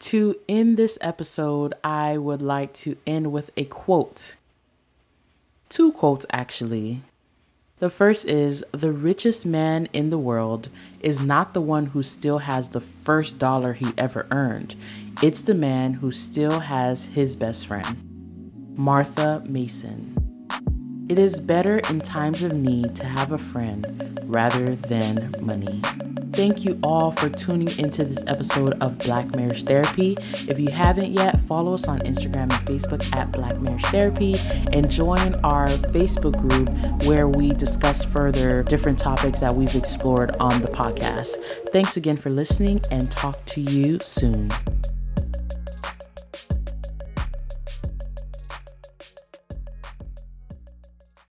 To 0.00 0.36
end 0.48 0.76
this 0.76 0.98
episode, 1.00 1.74
I 1.82 2.18
would 2.18 2.42
like 2.42 2.74
to 2.74 2.96
end 3.06 3.32
with 3.32 3.50
a 3.56 3.64
quote. 3.64 4.36
Two 5.68 5.92
quotes, 5.92 6.26
actually. 6.30 7.02
The 7.78 7.90
first 7.90 8.24
is 8.26 8.64
The 8.72 8.92
richest 8.92 9.44
man 9.44 9.88
in 9.92 10.10
the 10.10 10.18
world 10.18 10.68
is 11.00 11.22
not 11.22 11.54
the 11.54 11.60
one 11.60 11.86
who 11.86 12.02
still 12.02 12.38
has 12.38 12.70
the 12.70 12.80
first 12.80 13.38
dollar 13.38 13.74
he 13.74 13.92
ever 13.98 14.26
earned, 14.30 14.76
it's 15.22 15.40
the 15.40 15.54
man 15.54 15.94
who 15.94 16.10
still 16.10 16.60
has 16.60 17.06
his 17.06 17.36
best 17.36 17.66
friend. 17.66 17.96
Martha 18.76 19.42
Mason. 19.46 20.25
It 21.08 21.20
is 21.20 21.38
better 21.38 21.78
in 21.78 22.00
times 22.00 22.42
of 22.42 22.52
need 22.52 22.96
to 22.96 23.04
have 23.04 23.30
a 23.30 23.38
friend 23.38 24.18
rather 24.24 24.74
than 24.74 25.32
money. 25.40 25.80
Thank 26.32 26.64
you 26.64 26.78
all 26.82 27.12
for 27.12 27.28
tuning 27.28 27.78
into 27.78 28.04
this 28.04 28.22
episode 28.26 28.76
of 28.82 28.98
Black 28.98 29.34
Marriage 29.36 29.62
Therapy. 29.62 30.18
If 30.48 30.58
you 30.58 30.68
haven't 30.70 31.12
yet, 31.12 31.38
follow 31.42 31.74
us 31.74 31.86
on 31.86 32.00
Instagram 32.00 32.52
and 32.52 32.66
Facebook 32.66 33.14
at 33.14 33.30
Black 33.30 33.58
Marriage 33.60 33.84
Therapy 33.84 34.34
and 34.72 34.90
join 34.90 35.36
our 35.44 35.68
Facebook 35.68 36.36
group 36.40 37.04
where 37.06 37.28
we 37.28 37.50
discuss 37.50 38.02
further 38.02 38.64
different 38.64 38.98
topics 38.98 39.38
that 39.38 39.54
we've 39.54 39.76
explored 39.76 40.34
on 40.40 40.60
the 40.60 40.68
podcast. 40.68 41.36
Thanks 41.72 41.96
again 41.96 42.16
for 42.16 42.30
listening 42.30 42.80
and 42.90 43.08
talk 43.10 43.44
to 43.46 43.60
you 43.60 44.00
soon. 44.00 44.50